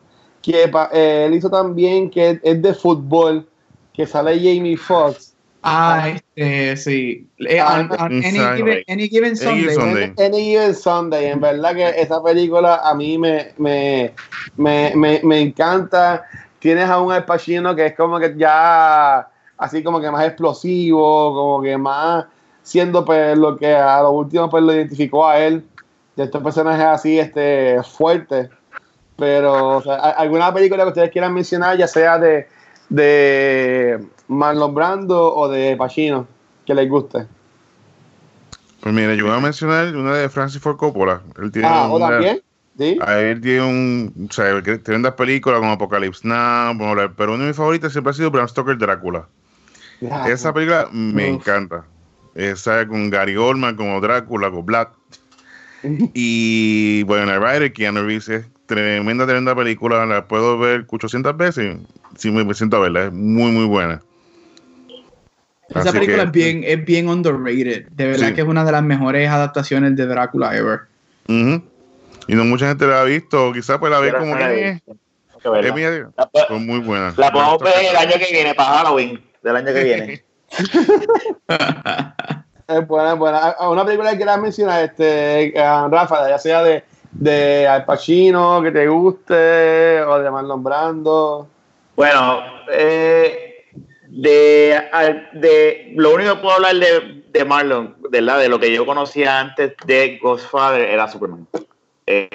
[0.41, 3.47] que eh, él hizo también que es de fútbol,
[3.93, 5.25] que sale Jamie Foxx.
[5.68, 7.28] Ah, este, sí.
[7.39, 9.74] Eh, Ah, on- on any, given, any given Sunday.
[9.74, 10.13] Sunday.
[10.18, 11.26] Any Given Sunday.
[11.32, 14.13] En verdad que esa película a mí me, me,
[14.57, 16.24] me, me, me encanta.
[16.59, 21.34] Tienes a un Al Pacino que es como que ya así como que más explosivo,
[21.34, 22.26] como que más
[22.61, 25.63] siendo pues lo que a lo último pues lo identificó a él.
[26.16, 28.49] De estos personajes así este fuertes.
[29.18, 32.47] Pero o sea, ¿a- alguna película que ustedes quieran mencionar, ya sea de,
[32.89, 36.28] de Marlon Brando o de Pacino,
[36.66, 37.28] que les guste.
[38.82, 41.22] Pues mira, yo voy a mencionar una de Francis Ford Coppola.
[41.42, 42.42] Él tiene Ah, o también.
[42.78, 43.00] ¿Sí?
[43.02, 44.28] A él tiene un.
[44.30, 46.78] O sea, tremendas películas como Apocalypse Now,
[47.16, 49.28] pero una de mis favoritas siempre ha sido Bram Stoker Drácula.
[50.28, 51.36] Esa película me Uf.
[51.38, 51.86] encanta.
[52.36, 54.90] Esa con Gary Oldman como Drácula, con Black.
[56.14, 60.06] Y bueno, el Rider, Keanu Reeves, es tremenda, tremenda película.
[60.06, 61.78] La puedo ver 800 veces.
[62.18, 63.06] Sí, me siento a verla.
[63.06, 64.02] Es muy, muy buena.
[65.70, 67.88] Esa Así película que- es bien, es bien underrated.
[67.89, 68.34] De verdad Sí.
[68.36, 70.82] que es una de las mejores adaptaciones de Drácula ever.
[71.28, 73.51] Y no mucha gente la ha visto.
[73.53, 74.82] Quizás pues la ve como que.
[75.61, 76.09] es mía-
[76.47, 77.18] son muy buenas.
[77.18, 80.24] la podemos ver el año que viene, para Halloween, del año que viene.
[82.68, 83.38] Es buena, es buena.
[83.38, 87.86] ¿A- a Una película que quieras mencionar, este, eh, Rafa, ya sea de, de Al
[87.86, 91.47] Pacino, que te guste, o de Marlon Brando.
[91.95, 92.39] Bueno,
[92.72, 93.55] eh,
[94.10, 98.39] de, al- de lo único que puedo hablar de, de Marlon, ¿verdad?
[98.39, 101.47] De lo que yo conocía antes de Godfather era Superman.
[102.06, 102.30] Es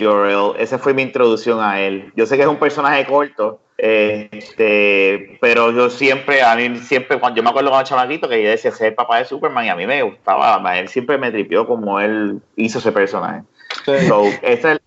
[0.00, 0.60] Jor-El.
[0.60, 2.12] Esa fue mi introducción a él.
[2.14, 7.36] Yo sé que es un personaje corto, este, pero yo siempre, a mí siempre, cuando
[7.38, 9.76] yo me acuerdo cuando chamaquito que yo decía ser el papá de Superman y a
[9.76, 13.42] mí me gustaba, él siempre me tripió como él hizo ese personaje.
[13.84, 14.06] Sí.
[14.08, 14.80] So, esa es-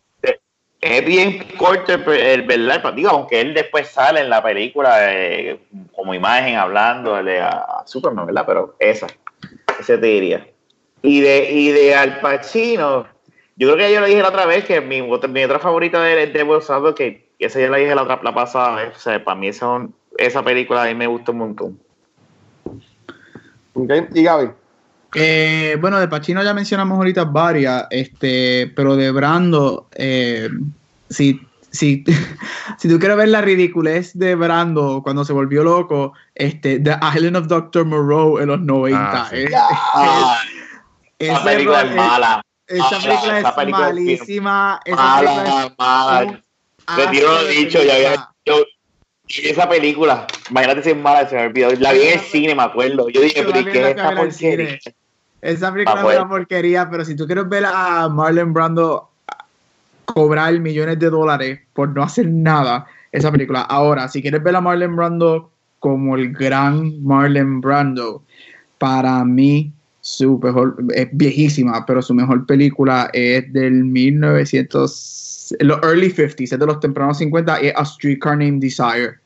[0.81, 5.59] es bien corto el, verdad, digo, aunque él después sale en la película eh,
[5.93, 8.45] como imagen hablando a, Superman, ¿verdad?
[8.45, 9.07] Pero esa,
[9.79, 10.47] ese te diría.
[11.01, 13.07] Y de, y de Al Pacino,
[13.55, 16.27] yo creo que yo lo dije la otra vez que mi, mi otra favorita de,
[16.27, 16.61] de Will
[16.95, 20.43] que esa ya la dije la otra la pasada, o sea, para mí esa, esa
[20.43, 21.79] película a mí me gusta un montón.
[23.73, 24.07] Okay.
[24.13, 24.49] ¿Y Gaby?
[25.15, 30.49] Eh, bueno, de Pacino ya mencionamos ahorita varias, este, pero de Brando, eh,
[31.09, 31.41] si,
[31.71, 32.03] si,
[32.77, 37.37] si tú quieres ver la ridiculez de Brando cuando se volvió loco, este, The Island
[37.37, 37.85] of Dr.
[37.85, 38.99] Moreau en los 90.
[38.99, 39.29] Ah,
[39.95, 40.39] ah,
[41.19, 42.41] esa película es mala.
[42.67, 44.79] Esa ah, película es malísima.
[44.85, 46.41] Esa película es mala.
[46.97, 48.29] Retiro lo dicho, ya había
[49.29, 51.71] esa película, imagínate si es mala, se me olvidó.
[51.73, 53.09] La vi en el cine, me acuerdo.
[53.09, 54.79] Yo dije, pero ¿qué es esta porquería?
[55.41, 59.09] Esa película es una porquería, pero si tú quieres ver a Marlon Brando
[60.05, 63.61] cobrar millones de dólares por no hacer nada, esa película.
[63.61, 68.23] Ahora, si quieres ver a Marlon Brando como el gran Marlon Brando,
[68.77, 69.71] para mí
[70.01, 76.59] su mejor, es viejísima, pero su mejor película es del 1900, los early 50s, es
[76.59, 79.19] de los tempranos 50, es A Streetcar Named Desire.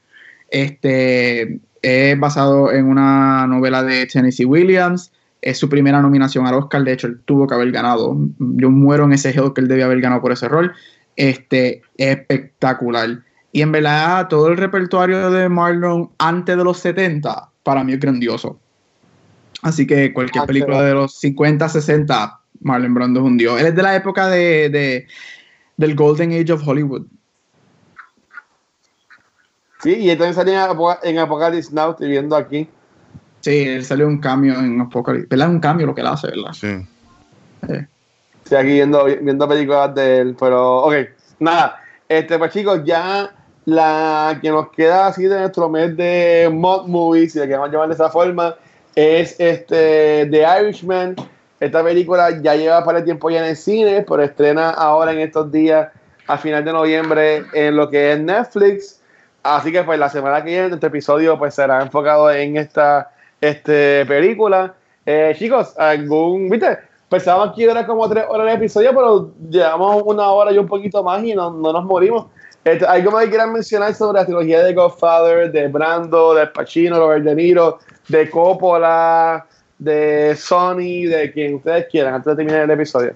[0.50, 5.12] Este es basado en una novela de Tennessee Williams
[5.44, 8.18] es su primera nominación al Oscar, de hecho él tuvo que haber ganado.
[8.40, 10.74] Yo muero en ese hill que él debía haber ganado por ese rol.
[11.16, 13.24] Este, espectacular.
[13.52, 18.00] Y en verdad, todo el repertorio de Marlon antes de los 70, para mí es
[18.00, 18.60] grandioso.
[19.62, 23.60] Así que cualquier película de los 50, 60, Marlon Brando es un dios.
[23.60, 25.06] Él es de la época de,
[25.78, 27.06] del Golden Age of Hollywood.
[29.82, 30.70] Sí, y entonces salía
[31.04, 32.68] en Apocalypse Now, estoy viendo aquí.
[33.44, 35.28] Sí, él salió un cambio en Apocalypse.
[35.30, 35.50] ¿Verdad?
[35.50, 36.54] Es un cambio lo que él hace, ¿verdad?
[36.54, 36.88] Sí.
[38.46, 40.94] Sí, aquí viendo, viendo películas de él, pero ok,
[41.40, 43.34] nada, este, pues chicos, ya
[43.66, 47.88] la que nos queda así de nuestro mes de mod movies, si le queremos llamar
[47.88, 48.56] de esa forma,
[48.96, 51.16] es este The Irishman.
[51.60, 55.20] Esta película ya lleva para el tiempo ya en el cine, pero estrena ahora en
[55.20, 55.90] estos días,
[56.28, 59.02] a final de noviembre, en lo que es Netflix.
[59.44, 63.12] Así que pues la semana que viene este episodio pues será enfocado en esta
[63.44, 64.74] este, película.
[65.06, 66.78] Eh, chicos, algún, viste,
[67.10, 71.04] pensábamos que era como tres horas de episodio, pero llevamos una hora y un poquito
[71.04, 72.28] más y no, no nos morimos.
[72.64, 76.98] Este, ¿Algo más que quieran mencionar sobre la trilogía de Godfather, de Brando, de Pacino,
[76.98, 79.46] Robert De Niro, de Coppola,
[79.78, 83.14] de Sony, de quien ustedes quieran, antes de terminar el episodio?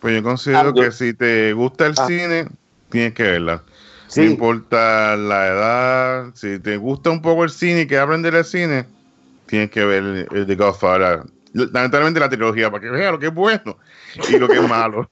[0.00, 2.06] Pues yo considero que si te gusta el ah.
[2.08, 2.46] cine,
[2.90, 3.62] tienes que verla.
[4.16, 8.44] No importa la edad, si te gusta un poco el cine y que aprender el
[8.44, 8.86] cine,
[9.46, 11.22] tienes que ver el The Godfather.
[11.52, 13.76] Lamentablemente la trilogía, para que veas lo que es bueno
[14.28, 15.10] y lo que es malo.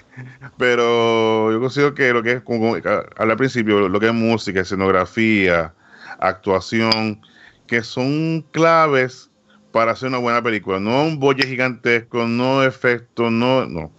[0.58, 5.74] Pero yo considero que lo que es, como al principio, lo que es música, escenografía,
[6.18, 7.20] actuación,
[7.66, 9.30] que son claves
[9.72, 10.78] para hacer una buena película.
[10.78, 13.90] No un bolle gigantesco, no efectos, no, no.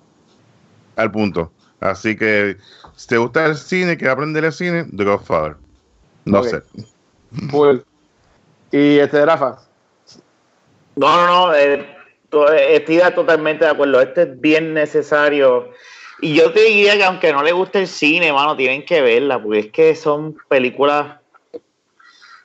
[0.96, 1.52] Al punto.
[1.80, 2.58] Así que
[2.98, 5.56] si te gusta el cine, que aprender el cine, The Godfather.
[6.26, 6.64] No sé.
[8.72, 9.60] ¿Y este Rafa?
[10.96, 11.56] No, no, no.
[11.56, 11.96] Eh,
[12.32, 14.02] eh, estoy totalmente de acuerdo.
[14.02, 15.72] Este es bien necesario.
[16.22, 19.40] Y yo te diría que aunque no le guste el cine, mano, tienen que verla,
[19.42, 21.20] porque es que son películas,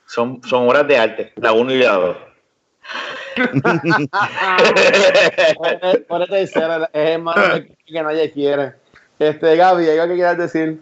[0.05, 2.17] son, son obras de arte, la uno y la dos.
[6.07, 7.35] por eso es más
[7.87, 8.82] que nadie quiere.
[9.19, 10.81] Este, Gaby, ¿hay algo que quieras decir?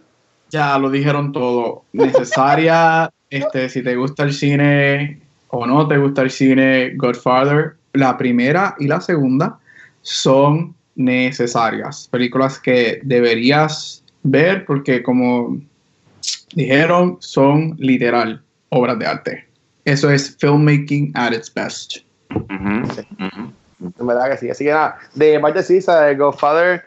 [0.50, 1.84] Ya lo dijeron todo.
[1.92, 8.16] Necesaria, este, si te gusta el cine o no te gusta el cine, Godfather, la
[8.16, 9.58] primera y la segunda
[10.02, 12.08] son necesarias.
[12.10, 15.58] Películas que deberías ver porque como
[16.54, 19.48] dijeron, son literal obras de arte.
[19.84, 21.98] Eso es filmmaking at its best.
[22.30, 24.50] En verdad que sí.
[24.50, 25.80] Así que nada, de parte sí,
[26.16, 26.84] Godfather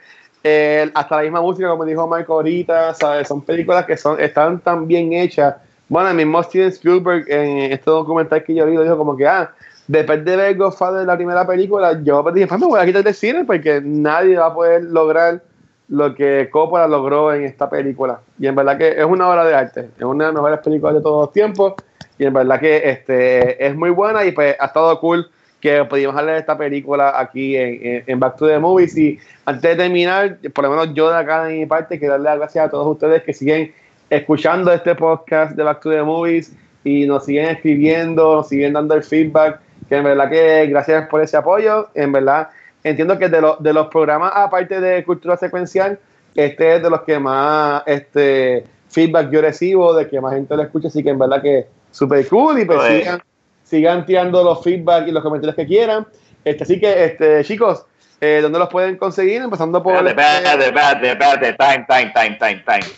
[0.94, 3.28] hasta la misma música, como dijo Michael ahorita, ¿sabes?
[3.28, 5.56] son películas que son, están tan bien hechas.
[5.90, 9.52] Bueno, el mismo Steven Spielberg en este documental que yo vi dijo como que, ah,
[9.88, 13.44] después de ver Godfather la primera película, yo dije, me voy a quitar de cine
[13.44, 15.42] porque nadie va a poder lograr
[15.88, 18.20] lo que Coppola logró en esta película.
[18.40, 20.96] Y en verdad que es una obra de arte, es una de las mejores películas
[20.96, 21.74] de todos los tiempos.
[22.18, 25.30] Y en verdad que este, es muy buena y pues ha estado cool
[25.66, 28.96] que pudimos hablar de esta película aquí en, Back to the Movies.
[28.96, 32.30] Y antes de terminar, por lo menos yo de acá de mi parte, quiero darle
[32.30, 33.74] las gracias a todos ustedes que siguen
[34.12, 38.94] escuchando este podcast de Back to the Movies y nos siguen escribiendo, nos siguen dando
[38.94, 39.60] el feedback,
[39.90, 41.88] que en verdad que gracias por ese apoyo.
[41.96, 42.50] En verdad,
[42.84, 45.98] entiendo que de, de los programas, aparte de Cultura Secuencial,
[46.36, 50.62] este es de los que más este, feedback yo recibo, de que más gente lo
[50.62, 53.00] escucha, así que en verdad que super cool y pues Oye.
[53.00, 53.24] sigan,
[53.66, 56.08] sigan tirando los feedback y los comentarios que quieran.
[56.46, 57.86] Este, así que, este, chicos,
[58.22, 59.42] eh, ¿dónde los pueden conseguir?
[59.42, 59.96] Empezando por...
[60.08, 62.94] Espérate, espérate, espérate, espérate, time, time, time, time, time.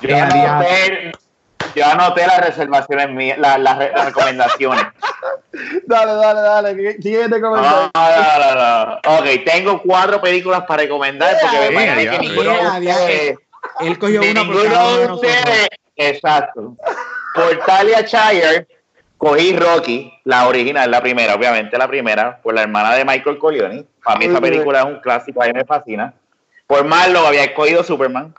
[0.00, 0.56] Yo Ya, ya.
[0.58, 1.12] anoté,
[1.74, 4.84] yo anoté las reservaciones mías, la- las, re- las recomendaciones.
[5.86, 6.76] Dale, dale, dale.
[6.76, 7.90] ¿qué- Siguiente No, comentario.
[7.94, 9.18] no, no, no.
[9.18, 12.18] Ok, tengo cuatro películas para recomendar porque me Yeah, yeah, que yeah.
[12.18, 13.34] ninguno de Yeah, yeah.
[13.80, 15.20] Él cogió una por.
[15.96, 16.76] Exacto.
[17.34, 18.66] Por Talia Shire,
[19.18, 23.84] cogí Rocky, la original, la primera, obviamente la primera, por la hermana de Michael Corleone.
[24.02, 26.14] Para mí esa película es un clásico, a mí me fascina.
[26.66, 28.34] Por Marlon había escogido Superman.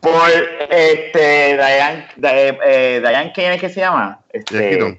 [0.00, 0.30] Por
[0.70, 2.28] este Diane, Di-
[2.64, 4.18] eh, Diane ¿quién es que se llama?
[4.32, 4.98] Este,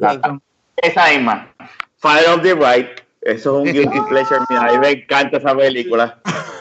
[0.00, 0.38] la-
[0.76, 1.52] esa misma.
[1.98, 2.88] Fire of the Right.
[3.20, 4.40] Eso es un guilty pleasure.
[4.48, 4.60] mío.
[4.60, 6.18] A mí me encanta esa película.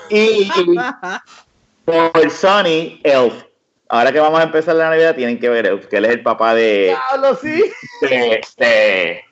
[0.09, 0.49] Y
[1.85, 3.43] por Sonny Elf.
[3.89, 6.21] Ahora que vamos a empezar la Navidad, tienen que ver Elf, que él es el
[6.21, 7.63] papá de, Diablo, sí.
[8.01, 9.23] de, de,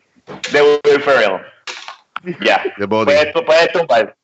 [0.51, 1.41] de Will Ferrell.
[2.41, 2.63] Ya.
[2.87, 3.05] Body.
[3.05, 4.15] Puedes, puedes tumbar.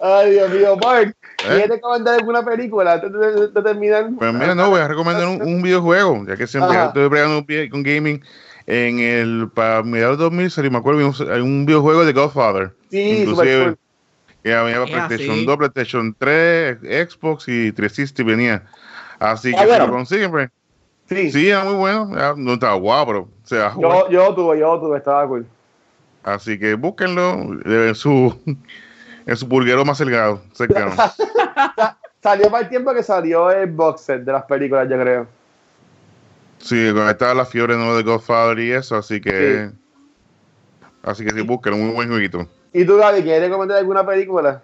[0.00, 1.08] Ay, Dios mío, Mark.
[1.08, 1.46] ¿Eh?
[1.46, 4.10] ¿Quieres recomendar alguna película antes de, de terminar?
[4.18, 6.86] Pues mira, no, voy a recomendar un, un videojuego, ya que siempre Ajá.
[6.88, 8.22] estoy bregando con gaming.
[8.66, 12.72] En el, para mediados de 2000, si me acuerdo, vimos hay un videojuego de Godfather.
[12.90, 13.78] Sí, Inclusive, super cool.
[14.42, 15.44] Que había Ah, PlayStation sí.
[15.46, 16.78] 2, PlayStation 3,
[17.10, 18.62] Xbox y 360 venía.
[19.18, 19.86] Así que Ah, si bueno.
[19.86, 20.50] lo consiguen, pues.
[21.08, 22.06] Sí, Sí, era muy bueno.
[22.36, 23.92] No estaba guau, pero se va a jugar.
[23.92, 25.46] yo, yo tuve, yo tuve, estaba cool.
[26.24, 27.32] Así que búsquenlo
[27.64, 28.34] en su,
[29.26, 30.40] en su pulguero más cercano.
[30.52, 30.92] cercano.
[32.22, 35.26] Salió para el tiempo que salió el box set de las películas, yo creo.
[36.58, 39.70] Sí, cuando estaba la fiebre nueva de Godfather y eso, así que.
[41.02, 42.46] Así que sí, búsquenlo, muy buen jueguito.
[42.72, 44.62] ¿Y tú, Gaby, quieres recomendar alguna película?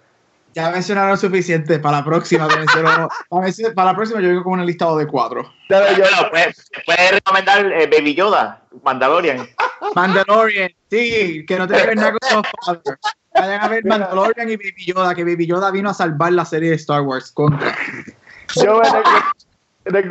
[0.54, 1.78] Ya mencionaron suficiente.
[1.78, 3.08] Para la próxima, te menciono-
[3.74, 5.52] para, la próxima yo vengo con un listado de cuatro.
[5.68, 6.02] Dale, yo.
[6.02, 9.46] Bueno, puedes, puedes recomendar eh, Baby Yoda, Mandalorian.
[9.94, 12.98] Mandalorian, sí, que no que ver nada con Godfather.
[13.34, 16.70] Vayan a ver Mandalorian y Baby Yoda, que Baby Yoda vino a salvar la serie
[16.70, 17.76] de Star Wars contra.
[18.56, 18.80] Yo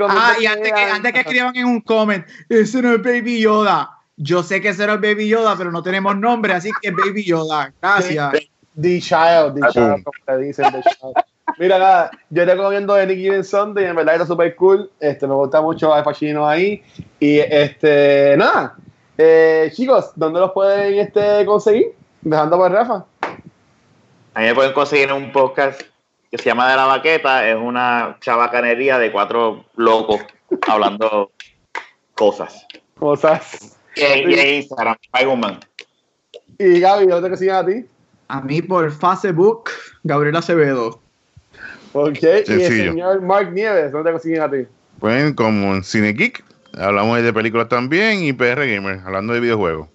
[0.10, 3.97] Ah, y antes que, antes que escriban en un comment, ese no es Baby Yoda.
[4.18, 7.72] Yo sé que no es Baby Yoda, pero no tenemos nombre, así que Baby Yoda.
[7.81, 8.31] Gracias.
[8.80, 11.14] The Child, The Child, como te dicen, The Child.
[11.60, 15.34] Mira, nada, yo te recomiendo Any Given Sunday, en verdad está súper cool, este, me
[15.34, 16.84] gusta mucho Al Pacino ahí,
[17.19, 18.76] y este, nada,
[19.18, 21.94] eh, chicos, ¿dónde los pueden este, conseguir?
[22.22, 23.06] Dejando por Rafa.
[24.34, 25.81] A mí me pueden conseguir un podcast
[26.30, 27.48] que se llama De la Baqueta.
[27.48, 30.22] Es una chabacanería de cuatro locos
[30.68, 31.31] hablando
[32.14, 32.68] cosas.
[32.99, 33.77] Cosas.
[33.98, 35.60] Y, y Instagram, Spider-Man.
[36.60, 37.86] Y Gaby, ¿dónde te consiguen a ti?
[38.28, 39.69] A mí por Facebook,
[40.03, 40.99] Gabriel Acevedo.
[41.94, 44.68] Ok, y el señor Mark Nieves, ¿dónde te consiguen a ti?
[44.99, 46.44] Pueden, como en Cine Geek,
[46.78, 49.88] hablamos de películas también y PR Gamer, hablando de videojuegos.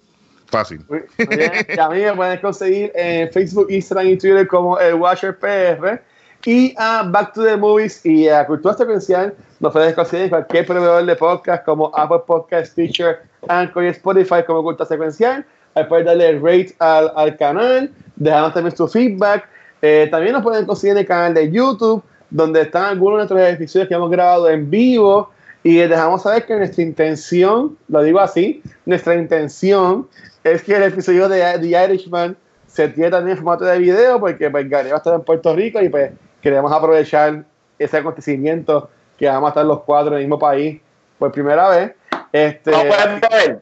[0.47, 0.81] Fácil.
[0.87, 1.51] Muy muy bien.
[1.67, 6.01] Y a mí me pueden conseguir en Facebook, Instagram y Twitter como el Watcher PR.
[6.45, 9.33] Y a Back to the Movies y a Cultura Secuencial
[9.63, 14.61] nos puedes conseguir cualquier proveedor de podcast como Apple Podcast, Stitcher, Anchor y Spotify como
[14.61, 15.45] Cultura Secuencial.
[15.73, 19.47] Ahí puedes darle rate al, al canal, dejarnos también su feedback.
[19.81, 23.53] Eh, también nos pueden conseguir en el canal de YouTube, donde están algunos de nuestros
[23.53, 25.29] episodios que hemos grabado en vivo.
[25.63, 30.09] Y les dejamos saber que nuestra intención, lo digo así, nuestra intención
[30.43, 32.35] es que el episodio de The Irishman
[32.67, 35.55] se tiene también en formato de video porque pues, Gary va a estar en Puerto
[35.55, 36.11] Rico y pues
[36.41, 37.45] queremos aprovechar
[37.79, 40.79] ese acontecimiento que vamos a estar los cuatro en el mismo país
[41.17, 41.93] por primera vez.
[42.31, 43.61] Este, ¿No pueden ver?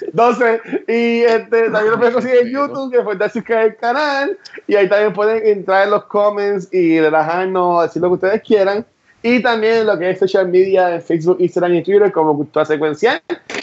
[0.00, 4.74] Entonces, y este, también lo pueden conseguir en YouTube, que pueden suscribir al canal, y
[4.74, 8.84] ahí también pueden entrar en los comments y relajarnos, decir lo que ustedes quieran.
[9.22, 13.20] Y también lo que es social media en Facebook, Instagram y Twitter, como Cultura Secuencial.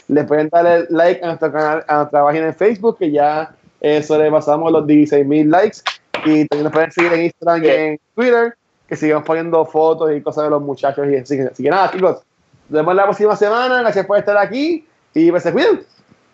[0.07, 4.03] Le pueden darle like a nuestro canal, a nuestra página en Facebook, que ya eh,
[4.03, 5.77] sobrepasamos los 16.000 likes.
[6.25, 8.55] Y también nos pueden seguir en Instagram y en Twitter,
[8.87, 11.07] que sigamos poniendo fotos y cosas de los muchachos.
[11.09, 12.21] Y así, que- así que nada, chicos,
[12.69, 13.81] nos vemos la próxima semana.
[13.81, 15.81] Gracias por estar aquí y pues se cuiden.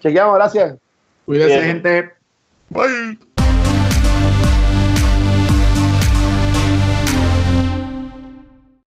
[0.01, 0.75] Chequeamos, gracias.
[1.25, 1.65] Cuídense, Bien.
[1.65, 2.11] gente.
[2.69, 3.28] Bye.